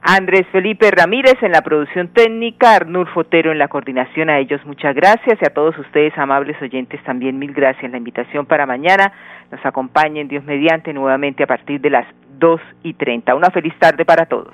Andrés 0.01 0.47
Felipe 0.51 0.89
Ramírez 0.91 1.35
en 1.41 1.51
la 1.51 1.61
producción 1.61 2.07
técnica, 2.07 2.75
Arnul 2.75 3.07
Fotero 3.07 3.51
en 3.51 3.57
la 3.57 3.67
coordinación. 3.67 4.29
A 4.29 4.39
ellos 4.39 4.65
muchas 4.65 4.95
gracias 4.95 5.37
y 5.41 5.45
a 5.45 5.53
todos 5.53 5.77
ustedes, 5.77 6.17
amables 6.17 6.59
oyentes, 6.61 7.03
también 7.03 7.37
mil 7.37 7.53
gracias. 7.53 7.91
La 7.91 7.97
invitación 7.97 8.45
para 8.45 8.65
mañana 8.65 9.11
nos 9.51 9.63
acompañen 9.65 10.27
Dios 10.27 10.43
mediante 10.45 10.93
nuevamente 10.93 11.43
a 11.43 11.47
partir 11.47 11.81
de 11.81 11.89
las 11.89 12.05
dos 12.37 12.61
y 12.81 12.93
treinta. 12.93 13.35
Una 13.35 13.49
feliz 13.49 13.73
tarde 13.77 14.05
para 14.05 14.25
todos. 14.25 14.53